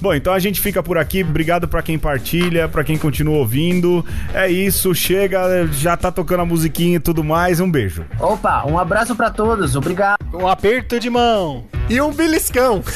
[0.00, 1.22] Bom, então a gente fica por aqui.
[1.22, 4.04] Obrigado para quem partilha, para quem continua ouvindo.
[4.34, 7.60] É isso, chega, já tá tocando a musiquinha e tudo mais.
[7.60, 8.04] Um beijo.
[8.18, 9.76] Opa, um abraço para todos.
[9.76, 10.18] Obrigado.
[10.32, 11.64] Um aperto de mão.
[11.88, 12.82] E um beliscão.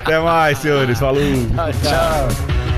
[0.00, 0.98] Até mais, senhores.
[0.98, 1.22] Falou.
[1.54, 1.72] Tchau.
[1.82, 2.71] tchau.